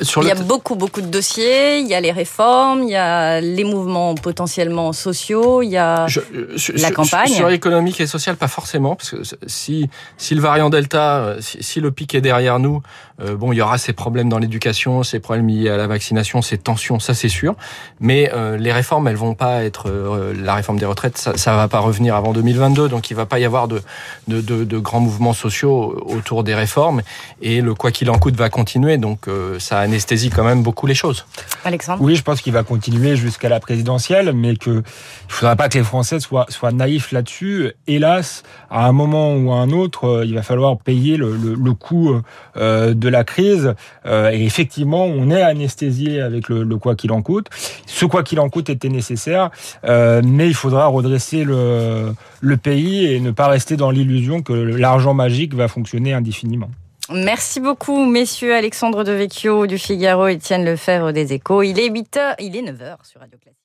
Sur 0.03 0.23
Il 0.23 0.29
y 0.29 0.31
le 0.33 0.37
a 0.39 0.43
beaucoup 0.43 0.75
beaucoup 0.77 1.01
de 1.01 1.07
dossiers, 1.07 1.79
il 1.79 1.87
y 1.87 1.95
a 1.95 2.01
les 2.01 2.13
réformes, 2.13 2.83
il 2.85 2.91
y 2.91 2.97
a 2.97 3.41
les 3.41 3.65
mouvements 3.65 4.15
potentiellement 4.15 4.93
sociaux, 4.93 5.63
il 5.63 5.71
y 5.71 5.77
a... 5.77 6.07
Je- 6.07 6.21
euh, 6.21 6.49
La 6.75 6.89
sur- 6.89 6.93
campagne. 6.95 7.29
Sur 7.29 7.51
économique 7.51 8.01
et 8.01 8.07
social, 8.07 8.37
pas 8.37 8.49
forcément, 8.49 8.97
parce 8.97 9.11
que 9.11 9.17
si, 9.47 9.89
si 10.17 10.35
le 10.35 10.41
variant 10.41 10.71
Delta, 10.71 11.17
euh, 11.19 11.37
si, 11.41 11.63
si 11.63 11.81
le 11.81 11.91
pic 11.91 12.15
est 12.15 12.21
derrière 12.21 12.59
nous, 12.59 12.83
euh, 13.23 13.37
bon, 13.37 13.53
il 13.53 13.57
y 13.57 13.61
aura 13.63 13.79
ces 13.79 13.93
problèmes 13.93 14.29
dans 14.29 14.39
l'éducation, 14.39 15.03
ces 15.03 15.21
problèmes 15.21 15.49
liés 15.49 15.69
à 15.71 15.77
la 15.77 15.87
vaccination, 15.87 16.43
ces 16.43 16.59
tensions, 16.59 16.99
ça 16.99 17.15
c'est 17.15 17.29
sûr. 17.29 17.55
Mais 18.01 18.31
euh, 18.35 18.57
les 18.57 18.73
réformes, 18.73 19.07
elles 19.09 19.17
vont 19.17 19.35
pas 19.35 19.63
être, 19.65 19.89
euh, 19.89 20.35
la 20.37 20.55
réforme 20.55 20.79
des 20.79 20.87
retraites, 20.87 21.19
ça, 21.19 21.37
ça 21.37 21.55
va 21.57 21.69
pas 21.69 21.79
revenir 21.81 22.17
avant 22.17 22.33
2022, 22.33 22.89
donc 22.89 23.11
il 23.11 23.15
va 23.15 23.27
pas 23.27 23.39
y 23.39 23.45
avoir 23.45 23.69
de, 23.69 23.83
de, 24.29 24.41
de, 24.41 24.65
de 24.65 24.79
grands 24.79 25.01
mouvements 25.01 25.33
sociaux 25.35 26.03
autour 26.07 26.43
des 26.43 26.55
réformes, 26.55 27.03
et 27.43 27.61
le 27.61 27.75
quoi 27.75 27.91
qu'il 27.93 28.11
en 28.11 28.19
coûte 28.19 28.35
va 28.37 28.49
continuer, 28.51 28.99
donc 28.99 29.29
euh, 29.29 29.59
ça 29.75 29.81
anesthésie 29.81 30.31
quand 30.31 30.45
même 30.45 30.63
beaucoup 30.63 30.87
les 30.87 30.95
choses. 30.95 31.27
Alexandre 31.65 32.01
Oui, 32.01 32.15
je 32.15 32.23
pense 32.23 32.41
qu'il 32.41 32.53
va 32.53 32.63
continuer 32.63 33.17
jusqu'à 33.17 33.49
la 33.49 33.59
présidentielle, 33.59 34.33
mais 34.33 34.55
que 34.55 34.83
il 35.29 35.33
faudra 35.33 35.57
pas 35.57 35.69
que 35.69 35.79
les 35.79 35.85
Français 35.85 36.21
soient, 36.21 36.47
soient 36.49 36.71
naïfs 36.71 37.11
là-dessus. 37.11 37.73
Hélas, 37.89 38.45
à 38.71 38.87
un 38.87 38.93
moment 38.93 39.35
ou 39.35 39.53
à 39.53 39.57
un 39.57 39.71
autre, 39.71 40.05
euh, 40.05 40.25
il 40.25 40.35
va 40.35 40.43
falloir 40.43 40.79
payer 40.79 41.17
le, 41.17 41.37
le, 41.37 41.55
le 41.55 41.73
coût 41.73 42.21
euh, 42.57 42.95
de 42.95 43.09
la 43.09 43.25
crise. 43.25 43.75
Euh, 44.07 44.31
et 44.31 44.45
effectivement, 44.45 45.07
on 45.07 45.29
est 45.31 45.43
anesthésié 45.43 46.21
avec 46.21 46.49
le, 46.49 46.63
le 46.63 46.77
quoi 46.77 46.95
qu'il 46.95 47.11
en 47.11 47.23
coûte. 47.23 47.49
Ce 47.87 48.05
quoi 48.05 48.23
qu'il 48.23 48.39
en 48.39 48.49
coûte 48.49 48.71
était 48.71 48.89
nécessaire, 48.89 49.51
euh, 49.85 50.23
mais 50.25 50.47
il 50.47 50.55
faudra 50.55 50.87
redresser 50.87 51.43
le, 51.43 52.15
le 52.41 52.57
pays 52.57 53.07
et 53.07 53.19
ne 53.19 53.33
pas 53.33 53.49
rester 53.49 53.77
dans 53.77 53.91
l'illusion 53.91 54.41
que 54.41 54.53
l'argent 54.53 55.15
magique 55.15 55.55
va 55.55 55.67
fonctionner 55.67 56.13
indéfiniment. 56.13 56.71
Merci 57.11 57.61
beaucoup, 57.61 58.07
messieurs. 58.07 58.55
Alexandre 58.55 59.05
Devecchio 59.05 59.67
du 59.67 59.79
Figaro, 59.79 60.27
Étienne 60.27 60.65
Lefebvre 60.65 61.13
des 61.13 61.35
Échos. 61.35 61.63
Il 61.63 61.79
est 61.79 61.91
8h, 61.91 62.37
il 62.39 62.57
est 62.57 62.63
9h 62.63 63.05
sur 63.05 63.21
Radio 63.21 63.39
Classique. 63.39 63.61